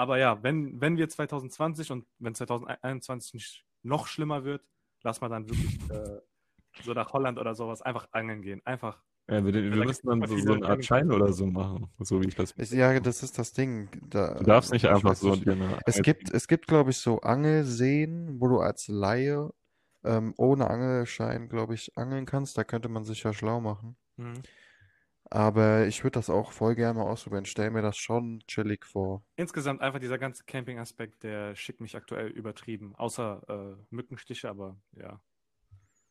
Aber 0.02 0.18
ja, 0.18 0.42
wenn, 0.42 0.80
wenn 0.80 0.96
wir 0.96 1.08
2020 1.08 1.92
und 1.92 2.06
wenn 2.18 2.34
2021 2.34 3.34
nicht 3.34 3.64
noch 3.84 4.08
schlimmer 4.08 4.42
wird, 4.42 4.60
lass 5.04 5.20
mal 5.20 5.28
dann 5.28 5.48
wirklich 5.48 5.78
äh, 5.90 6.18
so 6.82 6.92
nach 6.92 7.12
Holland 7.12 7.38
oder 7.38 7.54
sowas 7.54 7.82
einfach 7.82 8.08
angeln 8.10 8.42
gehen. 8.42 8.60
Einfach. 8.64 9.00
Ja, 9.30 9.44
wir, 9.44 9.54
wir 9.54 9.70
da 9.70 9.76
müssen 9.76 10.08
dann 10.08 10.26
so, 10.26 10.36
so 10.38 10.54
eine 10.54 10.66
Art. 10.66 10.84
Schein 10.84 11.12
oder 11.12 11.32
so 11.32 11.46
machen, 11.46 11.88
so 12.00 12.20
wie 12.20 12.26
ich 12.26 12.34
das. 12.34 12.52
Ich, 12.56 12.72
ja, 12.72 12.98
das 12.98 13.22
ist 13.22 13.38
das 13.38 13.52
Ding. 13.52 13.90
Da, 14.10 14.34
Du 14.34 14.42
darfst 14.42 14.72
nicht 14.72 14.82
ich 14.82 14.90
einfach 14.90 15.14
so 15.14 15.36
nicht. 15.36 15.46
Es 15.86 16.02
gibt, 16.02 16.34
es 16.34 16.48
gibt, 16.48 16.66
glaube 16.66 16.90
ich, 16.90 16.96
so 16.96 17.20
Angelseen, 17.20 18.40
wo 18.40 18.48
du 18.48 18.58
als 18.58 18.88
Laie 18.88 19.52
ähm, 20.02 20.34
ohne 20.36 20.68
Angelschein, 20.68 21.48
glaube 21.48 21.74
ich, 21.74 21.96
angeln 21.96 22.26
kannst. 22.26 22.58
Da 22.58 22.64
könnte 22.64 22.88
man 22.88 23.04
sich 23.04 23.22
ja 23.22 23.32
schlau 23.32 23.60
machen. 23.60 23.94
Mhm. 24.16 24.42
Aber 25.32 25.86
ich 25.86 26.04
würde 26.04 26.18
das 26.18 26.28
auch 26.28 26.52
voll 26.52 26.74
gerne 26.74 26.98
mal 26.98 27.06
ausprobieren. 27.10 27.46
Stell 27.46 27.70
mir 27.70 27.80
das 27.80 27.96
schon 27.96 28.40
chillig 28.46 28.84
vor. 28.84 29.22
Insgesamt 29.36 29.80
einfach 29.80 29.98
dieser 29.98 30.18
ganze 30.18 30.44
Camping-Aspekt, 30.44 31.22
der 31.22 31.54
schickt 31.56 31.80
mich 31.80 31.96
aktuell 31.96 32.28
übertrieben. 32.28 32.94
Außer 32.96 33.76
äh, 33.78 33.82
Mückenstiche, 33.88 34.50
aber 34.50 34.76
ja. 34.92 35.20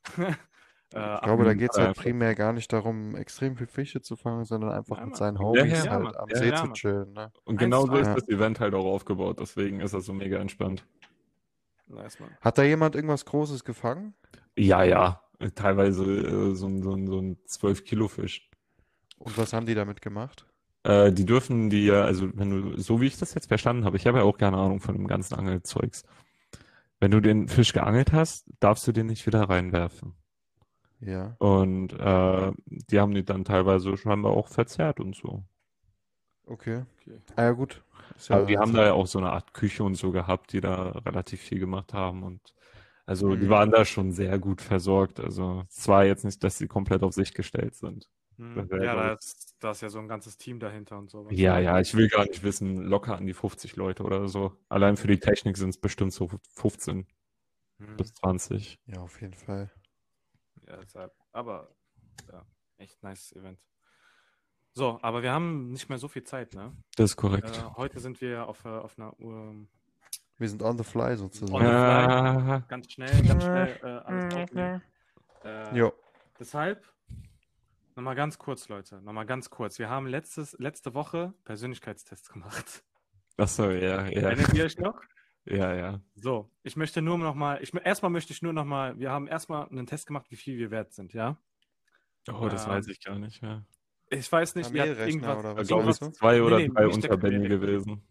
äh, 0.18 1.16
Ich 1.16 1.22
glaube, 1.22 1.46
da 1.46 1.54
geht 1.54 1.72
es 1.72 1.78
halt 1.78 1.96
primär 1.96 2.34
gar 2.36 2.52
nicht 2.52 2.74
darum, 2.74 3.16
extrem 3.16 3.56
viel 3.58 3.68
Fische 3.68 4.02
zu 4.02 4.16
fangen, 4.16 4.44
sondern 4.46 4.72
einfach 4.72 4.98
Ja, 4.98 5.06
mit 5.06 5.16
seinen 5.16 5.38
Ja, 5.38 5.44
Homies 5.44 5.86
ja, 5.86 5.92
halt 5.92 6.04
Mann. 6.04 6.16
am 6.16 6.30
Ja, 6.30 6.38
See 6.38 6.54
zu 6.54 6.68
chillen. 6.74 7.14
Ne? 7.14 7.32
Und 7.44 7.58
Eins, 7.58 7.60
genau 7.60 7.86
so 7.86 7.98
ist 7.98 8.08
das 8.16 8.28
Event 8.28 8.60
halt 8.60 8.74
auch 8.74 8.86
aufgebaut, 8.86 9.40
deswegen 9.40 9.82
ist 9.82 9.94
das 9.94 10.06
so 10.06 10.14
mega 10.14 10.38
entspannt. 10.40 10.86
nice, 11.88 12.20
Mann. 12.20 12.38
Hat 12.42 12.58
da 12.58 12.64
jemand 12.64 12.96
irgendwas 12.96 13.26
Großes 13.26 13.64
gefangen? 13.64 14.14
Ja, 14.58 14.84
ja, 14.84 15.22
teilweise 15.56 16.04
äh, 16.06 16.56
so, 16.56 16.68
ein- 16.68 16.84
so, 16.84 16.92
so 17.08 17.20
ein 17.20 17.38
12-Kilo-Fisch. 17.46 18.51
Und 19.24 19.38
was 19.38 19.54
haben 19.54 19.66
die 19.66 19.74
damit 19.74 20.02
gemacht? 20.02 20.46
Äh, 20.84 21.12
die 21.12 21.26
dürfen 21.26 21.70
die 21.70 21.86
ja, 21.86 22.04
also 22.04 22.30
wenn 22.38 22.50
du, 22.50 22.78
so 22.82 23.02
wie 23.02 23.08
ich 23.08 23.18
das 23.18 23.34
jetzt 23.34 23.48
verstanden 23.48 23.86
habe, 23.86 23.98
ich 23.98 24.08
habe 24.08 24.20
ja 24.20 24.24
auch 24.24 24.38
keine 24.38 24.58
Ahnung 24.58 24.80
von 24.80 24.96
dem 24.96 25.08
ganzen 25.08 25.36
Angelzeugs. 25.36 26.04
Wenn 27.00 27.12
du 27.12 27.22
den 27.22 27.48
Fisch 27.50 27.74
geangelt 27.74 28.14
hast, 28.14 28.46
darfst 28.62 28.88
du 28.88 28.92
den 28.94 29.08
nicht 29.08 29.28
wieder 29.28 29.44
reinwerfen. 29.50 30.16
Ja. 31.02 31.38
Und 31.40 31.92
äh, 31.94 32.52
die 32.68 33.00
haben 33.00 33.14
die 33.14 33.26
dann 33.26 33.44
teilweise 33.44 33.98
scheinbar 33.98 34.32
auch 34.34 34.48
verzehrt 34.48 35.00
und 35.02 35.16
so. 35.16 35.44
Okay. 36.48 36.84
Okay. 37.02 37.22
Ah 37.36 37.44
ja, 37.44 37.52
gut. 37.52 37.84
Ja 38.30 38.36
Aber 38.36 38.46
die 38.46 38.58
haben 38.58 38.74
da 38.74 38.86
ja 38.86 38.94
auch 38.94 39.08
so 39.08 39.20
eine 39.20 39.32
Art 39.32 39.54
Küche 39.54 39.84
und 39.84 39.96
so 39.96 40.12
gehabt, 40.12 40.54
die 40.54 40.62
da 40.62 40.92
relativ 41.06 41.42
viel 41.42 41.60
gemacht 41.60 41.94
haben 41.94 42.24
und 42.24 42.54
also 43.06 43.36
die 43.36 43.48
Mhm. 43.48 43.50
waren 43.50 43.72
da 43.72 43.86
schon 43.86 44.12
sehr 44.14 44.40
gut 44.40 44.62
versorgt. 44.62 45.20
Also 45.20 45.66
es 45.70 45.88
war 45.88 46.06
jetzt 46.06 46.24
nicht, 46.26 46.44
dass 46.44 46.58
sie 46.58 46.68
komplett 46.68 47.04
auf 47.04 47.14
sich 47.14 47.34
gestellt 47.34 47.76
sind. 47.76 48.10
Hm. 48.42 48.68
Ja, 48.82 48.96
da 48.96 49.14
ist, 49.14 49.56
da 49.60 49.70
ist 49.70 49.82
ja 49.82 49.90
so 49.90 50.00
ein 50.00 50.08
ganzes 50.08 50.36
Team 50.36 50.60
dahinter 50.60 50.98
und 50.98 51.12
sowas. 51.12 51.32
Ja, 51.36 51.60
ja, 51.60 51.80
ich 51.80 51.94
will 51.94 52.08
gar 52.10 52.26
nicht 52.26 52.42
wissen, 52.42 52.82
locker 52.82 53.16
an 53.16 53.28
die 53.28 53.36
50 53.36 53.76
Leute 53.76 54.02
oder 54.04 54.28
so. 54.28 54.58
Allein 54.68 54.98
für 54.98 55.06
die 55.08 55.20
Technik 55.20 55.58
sind 55.58 55.70
es 55.70 55.78
bestimmt 55.80 56.12
so 56.12 56.28
15 56.56 57.06
Hm. 57.78 57.98
bis 57.98 58.14
20. 58.16 58.80
Ja, 58.88 59.02
auf 59.02 59.22
jeden 59.22 59.36
Fall. 59.36 59.72
Ja, 60.68 60.78
deshalb. 60.78 61.14
Aber 61.32 61.70
ja, 62.32 62.44
echt 62.78 63.02
nice 63.04 63.32
Event. 63.34 63.60
So, 64.74 64.98
aber 65.04 65.22
wir 65.22 65.32
haben 65.32 65.72
nicht 65.72 65.90
mehr 65.90 65.98
so 66.00 66.08
viel 66.08 66.24
Zeit, 66.24 66.56
ne? 66.56 66.76
Das 66.96 67.12
ist 67.12 67.18
korrekt. 67.18 67.58
Äh, 67.58 67.76
heute 67.78 68.00
sind 68.00 68.22
wir 68.22 68.48
auf, 68.48 68.66
äh, 68.66 68.70
auf 68.70 68.98
einer 68.98 69.20
Uhr. 69.20 69.68
Wir 70.38 70.50
sind 70.50 70.64
on 70.64 70.78
the 70.80 70.84
fly 70.84 71.16
sozusagen. 71.16 71.54
On 71.54 71.62
the 71.62 72.44
fly. 72.48 72.64
Ganz 72.70 72.92
schnell, 72.92 73.28
ganz 73.28 73.44
schnell 73.44 73.80
äh, 73.84 73.86
alles 73.86 74.34
aufnehmen. 74.34 74.82
Äh, 75.44 75.76
Jo. 75.76 75.92
Deshalb, 76.40 76.88
nochmal 77.96 78.16
ganz 78.16 78.38
kurz, 78.38 78.68
Leute, 78.70 79.02
nochmal 79.02 79.26
ganz 79.26 79.50
kurz. 79.50 79.80
Wir 79.80 79.90
haben 79.90 80.08
letztes, 80.08 80.56
letzte 80.60 80.94
Woche 80.94 81.34
Persönlichkeitstests 81.46 82.30
gemacht. 82.30 82.84
ach 83.38 83.48
so, 83.48 83.70
ja, 83.70 84.06
ja, 84.08 84.22
Erinnert 84.22 84.54
ihr 84.54 84.66
euch 84.66 84.78
noch? 84.78 85.00
ja, 85.46 85.74
ja. 85.74 86.02
So, 86.16 86.50
ich 86.64 86.76
möchte 86.76 87.02
nur 87.02 87.18
nochmal, 87.18 87.62
ich, 87.62 87.74
erstmal 87.74 88.12
möchte 88.12 88.34
ich 88.34 88.42
nur 88.42 88.54
nochmal, 88.54 88.98
wir 89.00 89.12
haben 89.12 89.28
erstmal 89.28 89.68
einen 89.70 89.88
Test 89.88 90.08
gemacht, 90.08 90.28
wie 90.30 90.36
viel 90.36 90.58
wir 90.58 90.72
wert 90.72 90.94
sind, 90.94 91.14
ja? 91.14 91.38
Oh, 92.32 92.48
das 92.48 92.66
Ähm, 92.66 92.72
weiß 92.72 92.88
ich 92.88 93.04
gar 93.04 93.18
nicht 93.18 93.42
mehr. 93.42 93.66
Ich 94.10 94.32
weiß 94.32 94.56
nicht, 94.56 94.74
wir 94.74 94.82
hatten 94.82 95.00
irgendwas, 95.00 95.38
oder 95.38 95.52
Ich 95.52 95.58
was 95.58 95.68
glaube, 95.68 95.94
sind 95.94 96.16
zwei 96.16 96.42
oder 96.44 96.58
Nee, 96.58 96.68
nee, 96.68 96.74
drei 96.74 96.86
nicht 96.86 97.04
der 97.04 97.12
Unterbände 97.12 97.48
gewesen. 97.48 98.04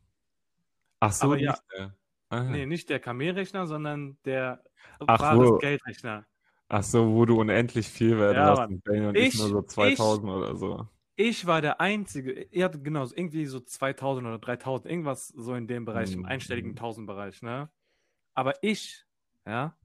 Ach 0.98 1.12
so, 1.12 1.26
Aber 1.26 1.36
nicht 1.36 1.44
ja. 1.44 1.58
der. 1.76 1.96
Ah. 2.30 2.44
Nee, 2.44 2.64
nicht 2.66 2.88
der 2.88 3.00
Kamelrechner, 3.00 3.66
sondern 3.66 4.16
der 4.24 4.62
Ach 5.06 5.34
so. 5.34 5.58
Geldrechner. 5.58 6.26
Ach 6.72 6.82
so, 6.84 7.12
wo 7.14 7.26
du 7.26 7.38
unendlich 7.40 7.88
viel 7.88 8.16
werden 8.18 8.36
Ja, 8.36 8.50
hast 8.50 8.68
und 8.70 8.82
Benny 8.84 9.06
und 9.06 9.16
ich, 9.16 9.34
Ich- 9.34 9.38
nur 9.40 9.48
so 9.48 9.62
2000 9.62 10.30
oder 10.30 10.56
so. 10.56 10.86
Ich 11.16 11.44
war 11.46 11.60
der 11.60 11.80
Einzige, 11.82 12.44
ihr 12.50 12.64
hattet 12.64 12.82
genau, 12.84 13.04
so 13.04 13.14
irgendwie 13.14 13.44
so 13.44 13.60
2000 13.60 14.26
oder 14.26 14.38
3000, 14.38 14.90
irgendwas 14.90 15.28
so 15.28 15.54
in 15.54 15.66
dem 15.66 15.84
Bereich, 15.84 16.14
im 16.14 16.20
Mhm. 16.20 16.26
einstelligen 16.26 16.74
1000-Bereich, 16.74 17.42
ne? 17.42 17.68
Aber 18.34 18.54
ich, 18.62 19.04
ja, 19.44 19.76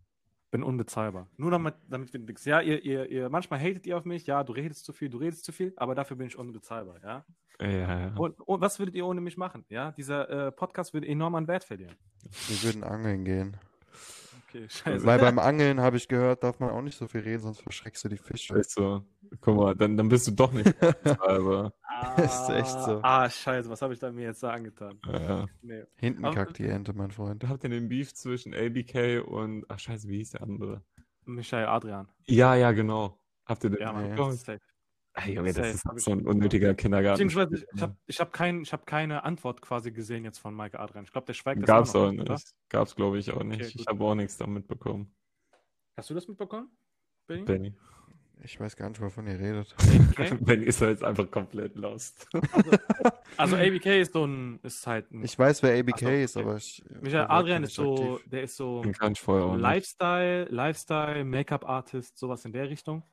bin 0.52 0.64
unbezahlbar. 0.64 1.28
Nur 1.36 1.52
damit, 1.52 1.74
damit 1.90 2.14
wir 2.14 2.22
nichts. 2.22 2.46
Ja, 2.46 2.62
ihr, 2.62 2.82
ihr, 2.86 3.10
ihr, 3.12 3.30
manchmal 3.30 3.60
hatet 3.60 3.86
ihr 3.88 3.98
auf 3.98 4.06
mich, 4.06 4.26
ja, 4.28 4.44
du 4.46 4.54
redest 4.54 4.86
zu 4.86 4.94
viel, 4.94 5.10
du 5.10 5.18
redest 5.18 5.44
zu 5.44 5.52
viel, 5.52 5.74
aber 5.76 5.96
dafür 5.96 6.16
bin 6.16 6.28
ich 6.28 6.38
unbezahlbar, 6.38 7.02
ja? 7.04 7.26
Ja, 7.60 7.70
ja. 7.70 8.14
Und, 8.16 8.40
und 8.42 8.62
was 8.62 8.80
würdet 8.80 8.96
ihr 8.96 9.06
ohne 9.06 9.20
mich 9.20 9.36
machen? 9.38 9.66
Ja, 9.70 9.92
dieser 9.92 10.30
äh, 10.30 10.52
Podcast 10.54 10.94
würde 10.94 11.08
enorm 11.08 11.36
an 11.36 11.48
Wert 11.48 11.64
verlieren. 11.66 11.96
Wir 12.48 12.64
würden 12.64 12.84
angeln 12.84 13.26
gehen. 13.26 13.58
Okay, 14.56 14.68
scheiße. 14.70 15.06
Weil 15.06 15.20
beim 15.20 15.40
Angeln 15.40 15.80
habe 15.82 15.98
ich 15.98 16.08
gehört, 16.08 16.44
darf 16.44 16.60
man 16.60 16.70
auch 16.70 16.82
nicht 16.82 16.98
so 16.98 17.08
viel 17.08 17.22
reden, 17.22 17.40
sonst 17.42 17.62
verschreckst 17.62 18.04
du 18.06 18.10
die 18.10 18.18
Fische. 18.18 18.56
Ist 18.58 18.72
so. 18.72 19.04
Guck 19.42 19.56
mal, 19.58 19.76
dann, 19.76 19.98
dann 19.98 20.08
bist 20.08 20.28
du 20.28 20.32
doch 20.32 20.52
nicht 20.52 20.74
aber 21.20 21.74
ist 22.18 22.50
echt 22.50 22.80
so. 22.84 23.00
Ah, 23.02 23.30
scheiße, 23.30 23.70
was 23.70 23.82
habe 23.82 23.94
ich 23.94 24.00
da 24.00 24.12
mir 24.12 24.24
jetzt 24.26 24.44
da 24.44 24.52
angetan? 24.52 25.00
ja. 25.12 25.46
Nee. 25.62 25.84
Hinten 25.96 26.26
Aber- 26.26 26.36
kackt 26.36 26.58
die 26.60 26.68
Ente, 26.68 26.94
mein 26.94 27.12
Freund. 27.12 27.44
Da 27.44 27.50
habt 27.50 27.64
ihr 27.64 27.70
den 27.70 27.90
Beef 27.90 28.14
zwischen 28.14 28.54
ABK 28.54 29.22
und, 29.26 29.66
ach 29.68 29.80
scheiße, 29.80 30.08
wie 30.08 30.18
hieß 30.18 30.32
der 30.32 30.44
andere? 30.44 30.84
Michael 31.26 31.66
Adrian. 31.66 32.08
Ja, 32.26 32.56
ja, 32.56 32.72
genau. 32.72 33.20
Habt 33.46 33.64
ihr 33.64 33.72
den 33.72 33.80
Ja, 33.82 33.94
Mann. 33.94 34.10
Nee. 34.12 34.60
Mann. 35.16 35.24
Safe. 35.24 35.30
Ey, 35.30 35.36
Junge, 35.36 35.54
das 35.54 35.76
ist 35.76 36.06
so 36.06 36.12
ein 36.12 36.26
unnötiger 36.28 36.74
Kindergarten. 36.74 37.28
Beziehungsweise, 37.28 37.56
ich, 37.64 37.76
ich 37.76 37.82
habe 37.82 37.96
ich 38.08 38.20
hab 38.20 38.34
kein, 38.34 38.62
ich 38.62 38.74
hab 38.74 38.86
keine 38.86 39.24
Antwort 39.24 39.62
quasi 39.62 39.92
gesehen 39.92 40.24
jetzt 40.26 40.40
von 40.40 40.56
Michael 40.56 40.82
Adrian. 40.82 41.06
Ich 41.06 41.12
glaube, 41.12 41.26
der 41.28 41.34
schweigt 41.34 41.62
das 41.62 41.68
Gab's 41.68 41.96
auch 41.96 42.06
noch, 42.06 42.12
nicht. 42.12 42.22
oder? 42.22 42.40
Gab's, 42.70 42.96
glaube 42.96 43.18
ich, 43.20 43.32
auch 43.32 43.44
nicht. 43.44 43.62
Okay, 43.62 43.74
ich 43.76 43.88
habe 43.88 44.04
auch 44.04 44.16
nichts 44.16 44.38
damit 44.38 44.68
bekommen. 44.68 45.14
Hast 45.98 46.10
du 46.10 46.14
das 46.14 46.28
mitbekommen? 46.28 46.70
Benny? 47.28 47.44
Benny. 47.44 47.74
Ich 48.44 48.60
weiß 48.60 48.76
gar 48.76 48.90
nicht, 48.90 49.00
wovon 49.02 49.28
ihr 49.28 49.40
redet. 49.40 49.74
Okay. 50.12 50.36
Benny 50.42 50.66
ist 50.66 50.82
halt 50.82 51.02
einfach 51.04 51.32
komplett 51.32 51.76
lost. 51.76 52.28
Also 53.38 53.56
ABK 53.56 53.86
ist 54.02 54.14
so 54.14 54.26
ein, 54.26 54.60
ist 54.62 54.86
halt 54.86 55.10
ein, 55.12 55.24
Ich 55.24 55.40
weiß, 55.40 55.64
wer 55.64 55.80
ABK 55.80 56.00
so, 56.00 56.10
ist, 56.10 56.38
aber 56.38 56.58
ich. 56.58 56.84
Michael 57.02 57.22
war 57.22 57.30
Adrian 57.32 57.62
nicht 57.62 57.70
ist 57.72 57.76
so, 57.76 57.94
aktiv. 57.96 58.30
der 58.30 58.44
ist 58.44 58.58
so 58.58 58.82
Den 58.82 58.94
kann 58.94 59.14
ich 59.14 59.22
vorher 59.22 59.46
auch 59.46 59.54
nicht. 59.54 59.62
Lifestyle, 59.62 60.46
Lifestyle, 60.46 61.24
Make-up-Artist, 61.24 62.18
sowas 62.18 62.44
in 62.46 62.52
der 62.52 62.70
Richtung. 62.70 63.04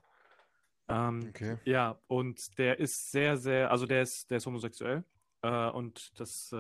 Ähm, 0.93 1.21
Okay. 1.31 1.57
Ja, 1.65 1.99
und 2.07 2.59
der 2.59 2.79
ist 2.79 3.11
sehr, 3.11 3.37
sehr, 3.37 3.71
also 3.71 3.87
der 3.87 4.03
ist, 4.03 4.31
der 4.31 4.37
ist 4.39 4.47
homosexuell. 4.47 5.05
Äh, 5.43 5.71
und 5.71 6.13
das, 6.21 6.53
äh, 6.53 6.57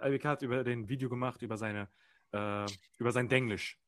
ABK 0.00 0.24
hat 0.24 0.42
über 0.42 0.64
den 0.64 0.88
Video 0.88 1.08
gemacht, 1.08 1.42
über 1.42 1.56
seine, 1.56 1.88
äh, 2.32 2.66
über 2.98 3.12
sein 3.12 3.28
Denglisch. 3.28 3.78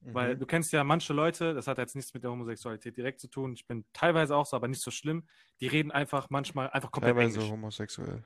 Weil 0.00 0.34
Mhm. 0.34 0.38
du 0.40 0.46
kennst 0.46 0.72
ja 0.72 0.84
manche 0.84 1.12
Leute, 1.12 1.52
das 1.54 1.66
hat 1.66 1.78
jetzt 1.78 1.96
nichts 1.96 2.14
mit 2.14 2.22
der 2.22 2.30
Homosexualität 2.30 2.96
direkt 2.96 3.18
zu 3.20 3.28
tun. 3.28 3.54
Ich 3.54 3.66
bin 3.66 3.84
teilweise 3.92 4.36
auch 4.36 4.46
so, 4.46 4.56
aber 4.56 4.68
nicht 4.68 4.80
so 4.82 4.90
schlimm. 4.90 5.26
Die 5.60 5.66
reden 5.66 5.90
einfach 5.90 6.30
manchmal 6.30 6.70
einfach 6.70 6.90
komplett 6.92 7.16
Teilweise 7.16 7.36
Englisch. 7.38 7.50
homosexuell. 7.50 8.22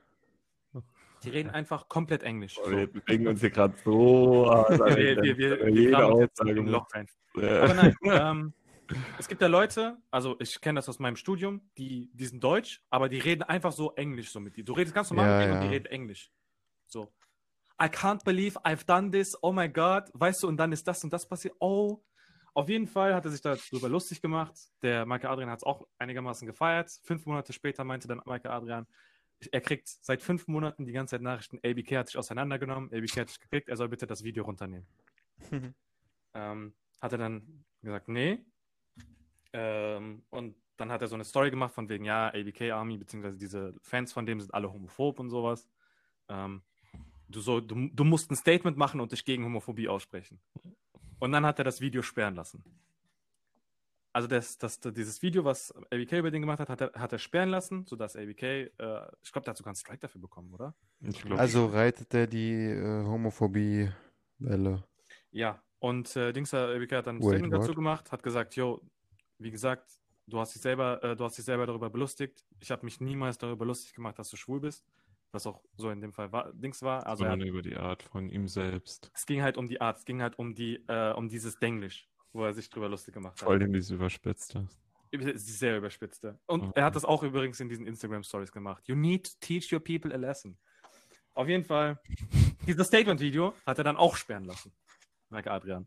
Die 1.23 1.29
reden 1.31 1.51
einfach 1.51 1.89
komplett 1.89 2.23
Englisch. 2.23 2.57
Oh, 2.59 2.65
So. 2.65 2.71
Wir 2.71 2.87
bewegen 2.87 3.27
uns 3.27 3.41
hier 3.41 3.51
gerade 3.51 3.75
so. 3.85 4.45
Wir, 4.71 5.23
wir, 5.23 5.37
wir, 5.37 5.61
wir 5.61 5.69
Jede 5.69 6.05
Aussage 6.05 6.51
in 6.53 6.59
ein 6.61 6.67
Loch 6.69 6.87
rein. 6.95 7.07
Ja. 7.37 7.63
Aber 7.63 7.75
nein, 7.75 7.95
ähm, 8.05 8.53
es 9.19 9.29
gibt 9.29 9.41
ja 9.41 9.49
Leute, 9.49 9.99
also 10.11 10.37
ich 10.41 10.61
kenne 10.61 10.79
das 10.79 10.89
aus 10.89 10.99
meinem 10.99 11.17
Studium, 11.17 11.61
die, 11.79 12.11
die 12.13 12.27
sind 12.27 12.43
deutsch, 12.43 12.83
aber 12.91 13.09
die 13.09 13.19
reden 13.19 13.43
einfach 13.43 13.73
so 13.73 13.95
Englisch 13.95 14.31
so 14.31 14.41
mit 14.41 14.57
dir. 14.57 14.65
Du 14.65 14.73
redest 14.73 14.95
ganz 14.95 15.11
normal 15.11 15.29
Ja, 15.29 15.37
mit 15.37 15.43
denen 15.45 15.53
und 15.53 15.63
ja. 15.63 15.69
die 15.69 15.75
reden 15.75 15.87
Englisch. 15.87 16.31
So. 16.87 17.13
I 17.81 17.87
can't 17.87 18.25
believe 18.25 18.59
I've 18.65 18.85
done 18.85 19.11
this. 19.11 19.37
Oh 19.43 19.53
my 19.53 19.69
God. 19.69 20.05
Weißt 20.13 20.43
du, 20.43 20.49
und 20.49 20.57
dann 20.57 20.73
ist 20.73 20.87
das 20.87 21.03
und 21.03 21.13
das 21.13 21.27
passiert. 21.27 21.55
Oh. 21.61 22.03
Auf 22.53 22.69
jeden 22.69 22.89
Fall 22.89 23.15
hat 23.15 23.25
er 23.25 23.31
sich 23.31 23.41
darüber 23.41 23.89
lustig 23.89 24.21
gemacht. 24.21 24.55
Der 24.83 25.07
Michael 25.07 25.31
Adrian 25.31 25.51
hat 25.51 25.61
es 25.61 25.65
auch 25.65 25.87
einigermaßen 25.99 26.47
gefeiert. 26.47 26.91
Fünf 27.05 27.25
Monate 27.25 27.53
später 27.53 27.85
meinte 27.85 28.09
dann 28.09 28.21
Michael 28.27 28.51
Adrian, 28.51 28.87
er 29.53 29.61
kriegt 29.61 29.89
seit 29.89 30.21
fünf 30.21 30.47
Monaten 30.49 30.85
die 30.85 30.93
ganze 30.93 31.13
Zeit 31.13 31.23
Nachrichten. 31.23 31.59
ABK 31.65 31.97
hat 31.97 32.09
sich 32.09 32.19
auseinandergenommen. 32.19 32.93
ABK 32.93 33.21
hat 33.21 33.29
sich 33.31 33.41
gekriegt. 33.41 33.69
Er 33.69 33.77
soll 33.77 33.89
bitte 33.89 34.07
das 34.07 34.23
Video 34.23 34.45
runternehmen. 34.45 34.87
ähm, 36.35 36.75
hat 37.01 37.13
er 37.13 37.19
dann 37.19 37.65
gesagt, 37.83 38.09
nee. 38.09 38.45
Ähm, 39.53 40.23
und 40.31 40.55
dann 40.77 40.91
hat 40.91 41.03
er 41.03 41.09
so 41.09 41.15
eine 41.15 41.25
Story 41.25 41.51
gemacht 41.51 41.75
von 41.75 41.89
wegen, 41.89 42.05
ja, 42.05 42.29
ABK 42.29 42.73
Army, 42.73 42.97
beziehungsweise 42.97 43.37
diese 43.37 43.75
Fans 43.83 44.13
von 44.13 44.27
dem 44.27 44.41
sind 44.41 44.55
alle 44.55 44.73
homophob 44.73 45.21
und 45.21 45.31
sowas. 45.31 45.69
Ähm, 46.29 46.63
du, 47.29 47.41
so, 47.41 47.61
du, 47.61 47.89
du 47.93 48.05
musst 48.05 48.31
ein 48.31 48.37
Statement 48.37 48.77
machen 48.77 49.01
und 49.01 49.13
dich 49.13 49.25
gegen 49.25 49.45
Homophobie 49.45 49.89
aussprechen. 49.89 50.41
Und 51.19 51.33
dann 51.33 51.45
hat 51.45 51.59
er 51.59 51.65
das 51.65 51.81
Video 51.81 52.03
sperren 52.03 52.35
lassen. 52.35 52.65
Also 54.13 54.27
das, 54.27 54.59
das, 54.59 54.81
dieses 54.81 55.23
Video, 55.23 55.45
was 55.45 55.73
ABK 55.93 56.13
über 56.15 56.31
den 56.31 56.43
gemacht 56.43 56.59
hat, 56.59 56.69
hat 56.69 56.81
er, 56.81 56.93
hat 56.95 57.13
er 57.13 57.19
sperren 57.19 57.51
lassen, 57.51 57.87
sodass 57.87 58.17
ABK, 58.17 58.43
äh, 58.43 58.69
ich 59.23 59.33
glaube, 59.33 59.45
der 59.45 59.51
hat 59.51 59.57
sogar 59.57 59.71
einen 59.71 59.77
Strike 59.77 60.01
dafür 60.01 60.21
bekommen, 60.21 60.53
oder? 60.53 60.75
Ich 61.01 61.23
glaub, 61.23 61.39
Also 61.39 61.67
reitet 61.67 62.13
er 62.15 62.27
die 62.27 62.55
äh, 62.55 63.05
Homophobie-Welle. 63.05 64.83
Ja, 65.31 65.63
und 65.79 66.17
äh, 66.17 66.33
Dings, 66.33 66.53
äh, 66.53 66.57
ABK 66.57 66.93
hat 66.93 67.07
dann 67.07 67.17
ein 67.19 67.23
Statement 67.23 67.53
dazu 67.53 67.73
gemacht, 67.73 68.11
hat 68.11 68.23
gesagt, 68.25 68.57
yo, 68.57 68.81
wie 69.41 69.51
gesagt, 69.51 69.91
du 70.27 70.39
hast 70.39 70.55
dich 70.55 70.63
selber, 70.63 71.03
äh, 71.03 71.17
du 71.17 71.25
hast 71.25 71.37
dich 71.37 71.45
selber 71.45 71.67
darüber 71.67 71.91
belustigt. 71.91 72.45
Ich 72.61 72.71
habe 72.71 72.85
mich 72.85 73.01
niemals 73.01 73.39
darüber 73.39 73.65
lustig 73.65 73.95
gemacht, 73.95 74.19
dass 74.19 74.31
du 74.31 74.37
schwul 74.37 74.61
bist. 74.61 74.85
Was 75.33 75.47
auch 75.47 75.63
so 75.77 75.91
in 75.91 76.01
dem 76.01 76.13
Fall 76.13 76.33
war, 76.33 76.53
Dings 76.53 76.83
war. 76.83 77.07
Also 77.07 77.25
er 77.25 77.31
sondern 77.31 77.49
über 77.49 77.63
die 77.63 77.77
Art 77.77 78.03
von 78.03 78.29
ihm 78.31 78.49
selbst. 78.49 79.11
es 79.15 79.27
ging 79.27 79.43
halt 79.43 79.57
um 79.57 79.69
die 79.69 79.81
Art, 79.81 79.99
es 79.99 80.05
ging 80.05 80.23
halt 80.23 80.39
um 80.39 80.55
die, 80.55 80.85
äh, 80.89 81.13
um 81.13 81.29
dieses 81.29 81.57
Denglisch, 81.59 82.09
wo 82.33 82.45
er 82.45 82.53
sich 82.53 82.69
drüber 82.69 82.89
lustig 82.89 83.15
gemacht 83.15 83.39
Vor 83.39 83.49
hat. 83.55 83.61
allem 83.61 83.73
diese 83.73 83.95
überspitzte. 83.95 84.67
Über- 85.13 85.37
Sehr 85.39 85.79
überspitzte. 85.79 86.39
Und 86.47 86.63
Mhm. 86.67 86.73
er 86.75 86.85
hat 86.85 86.97
das 86.97 87.05
auch 87.05 87.23
übrigens 87.23 87.61
in 87.61 87.69
diesen 87.69 87.87
Instagram 87.87 88.23
Stories 88.25 88.51
gemacht. 88.53 88.87
You 88.89 88.95
need 88.97 89.25
to 89.27 89.33
teach 89.41 89.73
your 89.73 89.81
people 89.81 90.13
a 90.13 90.17
lesson. 90.17 90.57
Auf 91.35 91.47
jeden 91.49 91.65
Fall, 91.65 92.01
dieses 92.67 92.89
Statement-Video 92.89 93.55
hat 93.67 93.79
er 93.79 93.85
dann 93.85 93.97
auch 93.97 94.17
sperren 94.17 94.45
lassen. 94.45 94.73
Mike 95.29 95.49
Adrian. 95.51 95.87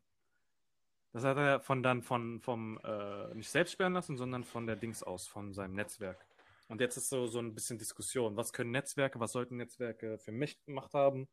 Das 1.13 1.23
hat 1.23 1.38
er 1.38 1.60
von 1.60 1.84
dann 1.84 2.02
von 2.02 2.41
vom 2.41 2.80
äh, 2.84 3.34
nicht 3.36 3.49
selbst 3.49 3.73
sperren 3.73 3.93
lassen, 3.93 4.17
sondern 4.17 4.43
von 4.43 4.65
der 4.65 4.76
Dings 4.76 5.04
aus, 5.04 5.28
von 5.28 5.54
seinem 5.54 5.76
Netzwerk. 5.76 6.26
Und 6.69 6.82
jetzt 6.82 6.97
ist 6.97 7.10
so, 7.10 7.28
so 7.28 7.39
ein 7.39 7.54
bisschen 7.54 7.78
Diskussion. 7.78 8.36
Was 8.36 8.52
können 8.52 8.71
Netzwerke, 8.71 9.19
was 9.19 9.32
sollten 9.32 9.58
Netzwerke 9.58 10.17
für 10.17 10.32
Mächt- 10.32 10.67
Macht 10.67 10.95
haben? 10.95 11.28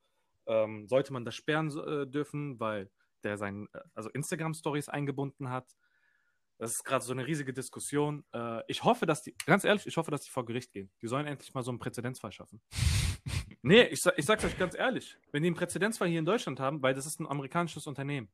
Ähm, 0.46 0.86
sollte 0.86 1.14
man 1.14 1.24
das 1.24 1.34
sperren 1.34 1.70
äh, 1.78 2.06
dürfen, 2.06 2.60
weil 2.60 2.90
der 3.24 3.38
sein, 3.38 3.68
äh, 3.72 3.80
also 3.94 4.10
Instagram-Stories 4.10 4.90
eingebunden 4.90 5.48
hat? 5.48 5.74
Das 6.58 6.72
ist 6.72 6.84
gerade 6.84 7.02
so 7.02 7.12
eine 7.12 7.26
riesige 7.26 7.54
Diskussion. 7.54 8.22
Äh, 8.34 8.62
ich 8.68 8.84
hoffe, 8.84 9.06
dass 9.06 9.22
die, 9.22 9.34
ganz 9.46 9.64
ehrlich, 9.64 9.86
ich 9.86 9.96
hoffe, 9.96 10.10
dass 10.10 10.22
die 10.22 10.30
vor 10.30 10.44
Gericht 10.44 10.72
gehen. 10.72 10.90
Die 11.00 11.06
sollen 11.06 11.26
endlich 11.26 11.54
mal 11.54 11.62
so 11.62 11.70
einen 11.70 11.78
Präzedenzfall 11.78 12.32
schaffen. 12.32 12.60
nee, 13.62 13.84
ich, 13.84 14.00
ich 14.16 14.26
sag's 14.26 14.44
euch 14.44 14.58
ganz 14.58 14.74
ehrlich. 14.74 15.16
Wenn 15.32 15.42
die 15.42 15.46
einen 15.48 15.56
Präzedenzfall 15.56 16.08
hier 16.08 16.18
in 16.18 16.26
Deutschland 16.26 16.60
haben, 16.60 16.82
weil 16.82 16.92
das 16.92 17.06
ist 17.06 17.18
ein 17.18 17.26
amerikanisches 17.26 17.86
Unternehmen, 17.86 18.30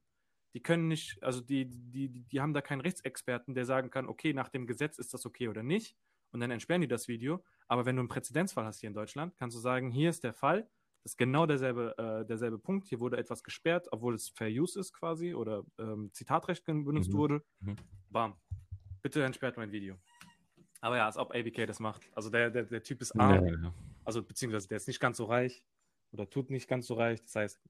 die 0.54 0.62
können 0.62 0.88
nicht, 0.88 1.22
also 1.22 1.40
die, 1.40 1.66
die, 1.68 2.08
die, 2.08 2.40
haben 2.40 2.54
da 2.54 2.62
keinen 2.62 2.80
Rechtsexperten, 2.80 3.54
der 3.54 3.64
sagen 3.66 3.90
kann, 3.90 4.06
okay, 4.06 4.32
nach 4.32 4.48
dem 4.48 4.66
Gesetz 4.66 4.98
ist 4.98 5.12
das 5.12 5.26
okay 5.26 5.48
oder 5.48 5.62
nicht. 5.62 5.96
Und 6.32 6.40
dann 6.40 6.50
entsperren 6.50 6.80
die 6.80 6.88
das 6.88 7.08
Video. 7.08 7.44
Aber 7.68 7.86
wenn 7.86 7.96
du 7.96 8.00
einen 8.00 8.08
Präzedenzfall 8.08 8.64
hast 8.64 8.80
hier 8.80 8.88
in 8.88 8.94
Deutschland, 8.94 9.36
kannst 9.36 9.56
du 9.56 9.60
sagen, 9.60 9.90
hier 9.90 10.10
ist 10.10 10.24
der 10.24 10.32
Fall, 10.32 10.62
das 11.02 11.12
ist 11.12 11.18
genau 11.18 11.46
derselbe, 11.46 11.94
äh, 11.98 12.26
derselbe 12.26 12.58
Punkt. 12.58 12.88
Hier 12.88 13.00
wurde 13.00 13.16
etwas 13.16 13.42
gesperrt, 13.44 13.86
obwohl 13.92 14.14
es 14.14 14.30
Fair 14.30 14.48
Use 14.48 14.78
ist 14.80 14.92
quasi 14.92 15.34
oder 15.34 15.62
ähm, 15.78 16.10
Zitatrecht 16.12 16.64
benutzt 16.64 17.12
Mhm. 17.12 17.16
wurde. 17.16 17.44
Mhm. 17.60 17.76
Bam. 18.10 18.34
Bitte 19.02 19.22
entsperrt 19.24 19.56
mein 19.56 19.70
Video. 19.70 19.96
Aber 20.80 20.96
ja, 20.96 21.06
als 21.06 21.16
ob 21.16 21.32
ABK 21.34 21.66
das 21.66 21.80
macht. 21.80 22.08
Also 22.12 22.28
der, 22.28 22.50
der, 22.50 22.64
der 22.64 22.82
Typ 22.82 23.00
ist 23.02 23.14
Ja, 23.14 23.20
arm. 23.20 23.46
ja. 23.46 23.74
Also 24.04 24.22
beziehungsweise 24.22 24.68
der 24.68 24.76
ist 24.78 24.88
nicht 24.88 25.00
ganz 25.00 25.16
so 25.18 25.24
reich 25.26 25.62
oder 26.12 26.28
tut 26.28 26.50
nicht 26.50 26.68
ganz 26.68 26.86
so 26.86 26.94
reich. 26.94 27.22
Das 27.22 27.34
heißt, 27.36 27.60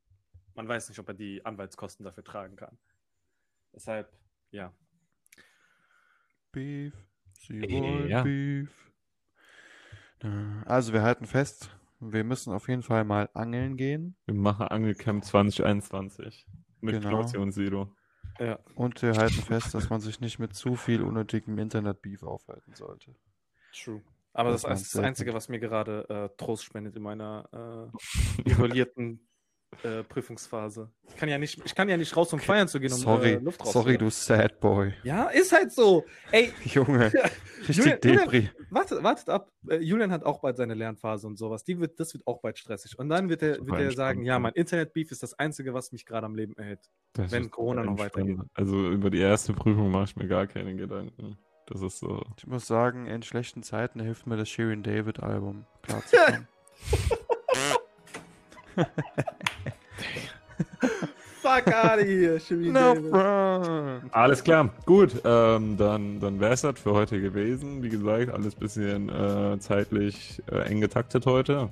man 0.57 0.67
weiß 0.69 0.89
nicht, 0.89 0.99
ob 0.99 1.09
er 1.09 1.15
die 1.15 1.45
Anwaltskosten 1.45 2.05
dafür 2.05 2.25
tragen 2.25 2.57
kann. 2.57 2.79
Deshalb, 3.75 4.11
ja. 4.51 4.73
Beef. 6.53 6.95
Sie 7.41 7.59
Ja. 7.59 8.21
wollen 8.23 8.25
Beef. 8.25 8.93
Äh, 10.21 10.29
Also 10.65 10.93
wir 10.93 11.03
halten 11.03 11.27
fest, 11.27 11.71
wir 12.01 12.25
müssen 12.25 12.53
auf 12.53 12.69
jeden 12.69 12.83
Fall 12.83 13.05
mal 13.05 13.29
angeln 13.35 13.77
gehen. 13.77 14.17
Wir 14.27 14.35
machen 14.35 14.67
Angelcamp 14.69 15.25
2021 15.25 16.47
mit 16.81 16.95
Genau. 16.97 17.09
Klausi 17.09 17.37
und 17.37 17.53
Sido. 17.53 17.95
Ja. 18.39 18.59
Und 18.75 19.01
wir 19.03 19.13
halten 19.15 19.41
fest, 19.43 19.75
dass 19.75 19.89
man 19.89 20.01
sich 20.01 20.21
nicht 20.21 20.39
mit 20.39 20.55
zu 20.55 20.75
viel 20.77 21.03
unnötigem 21.03 21.59
Internet-Beef 21.59 22.23
aufhalten 22.23 22.75
sollte. 22.75 23.15
True. 23.73 24.03
Aber 24.33 24.51
das, 24.51 24.63
Das 24.63 24.83
ist 24.83 24.95
das 24.95 25.03
Einzige, 25.03 25.33
was 25.33 25.49
mir 25.49 25.59
gerade 25.59 26.07
äh, 26.11 26.37
Trost 26.37 26.65
spendet 26.65 26.97
in 26.97 27.03
meiner 27.03 27.91
äh, 27.95 27.99
isolierten 28.85 29.27
äh, 29.83 30.03
Prüfungsphase. 30.05 30.91
Ich 31.09 31.17
kann 31.17 31.29
ja 31.29 31.39
nicht, 31.39 31.61
ich 31.65 31.75
kann 31.75 31.89
ja 31.89 31.97
nicht 31.97 32.17
raus, 32.17 32.33
um 32.33 32.39
feiern 32.41 32.67
zu 32.69 32.81
gehen, 32.81 32.93
um 32.93 32.99
sorry, 32.99 33.33
äh, 33.35 33.39
Luft 33.39 33.65
sorry, 33.67 33.99
du 33.99 34.09
Sad 34.11 34.59
Boy. 34.61 34.95
Ja, 35.03 35.25
ist 35.25 35.53
halt 35.53 35.73
so. 35.73 36.05
Ey, 36.33 36.53
Junge, 36.65 37.13
richtig 37.61 37.77
Julian- 37.77 37.99
Julian- 38.03 38.21
Depri. 38.25 38.51
wartet, 38.71 39.03
wartet 39.03 39.29
ab. 39.29 39.51
Äh, 39.69 39.77
Julian 39.79 40.11
hat 40.13 40.25
auch 40.25 40.41
bald 40.41 40.57
seine 40.57 40.75
Lernphase 40.75 41.27
und 41.27 41.37
sowas. 41.37 41.65
Die 41.65 41.79
wird, 41.79 42.01
das 42.01 42.15
wird 42.15 42.27
auch 42.27 42.41
bald 42.41 42.59
stressig. 42.59 42.99
Und 42.99 43.09
dann 43.09 43.29
wird 43.29 43.43
er, 43.43 43.59
wird 43.67 43.79
er 43.81 43.93
sagen, 43.93 44.25
ja, 44.25 44.39
mein 44.39 44.55
Internet-Beef 44.55 45.11
ist 45.13 45.23
das 45.23 45.39
Einzige, 45.39 45.75
was 45.75 45.93
mich 45.93 46.07
gerade 46.07 46.27
am 46.27 46.35
Leben 46.35 46.57
erhält. 46.57 46.89
Das 47.13 47.31
Wenn 47.33 47.51
Corona 47.51 47.83
noch 47.85 47.99
weitergeht. 47.99 48.39
Also 48.55 48.91
über 48.91 49.11
die 49.11 49.21
erste 49.21 49.53
Prüfung 49.53 49.91
mache 49.91 50.05
ich 50.05 50.17
mir 50.17 50.27
gar 50.29 50.47
keine 50.47 50.75
Gedanken. 50.77 51.37
Das 51.67 51.83
ist 51.83 51.99
so. 51.99 52.23
Ich 52.39 52.47
muss 52.47 52.67
sagen, 52.67 53.07
in 53.07 53.23
schlechten 53.23 53.63
Zeiten 53.65 53.99
hilft 54.01 54.27
mir 54.29 54.37
das 54.37 54.49
Shirin 54.49 54.83
David 54.85 55.21
Album 55.21 55.67
klarzukommen. 55.83 56.47
Fuck 61.43 61.69
out 61.69 62.01
of 62.01 62.07
here, 62.07 62.41
Shirin 62.41 62.73
no 62.73 62.95
front. 62.95 64.13
Alles 64.13 64.43
klar, 64.43 64.71
gut. 64.85 65.13
Ähm, 65.25 65.77
dann 65.77 66.19
dann 66.19 66.41
wäre 66.41 66.55
es 66.55 66.63
das 66.63 66.81
für 66.81 66.93
heute 66.93 67.21
gewesen. 67.21 67.83
Wie 67.83 67.89
gesagt, 67.89 68.33
alles 68.33 68.55
bisschen 68.55 69.09
äh, 69.09 69.57
zeitlich 69.61 70.43
äh, 70.51 70.69
eng 70.69 70.81
getaktet 70.81 71.25
heute. 71.27 71.69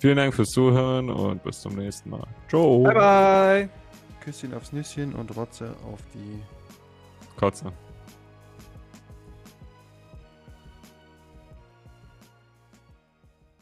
Vielen 0.00 0.16
Dank 0.16 0.34
fürs 0.34 0.48
Zuhören 0.48 1.08
und 1.10 1.44
bis 1.44 1.60
zum 1.60 1.76
nächsten 1.76 2.10
Mal. 2.10 2.26
Ciao. 2.48 2.82
Bye, 2.82 2.94
bye. 2.94 3.68
Küsschen 4.20 4.52
aufs 4.54 4.72
Nüsschen 4.72 5.14
und 5.14 5.36
Rotze 5.36 5.70
auf 5.86 6.00
die 6.14 6.42
Kotze. 7.38 7.72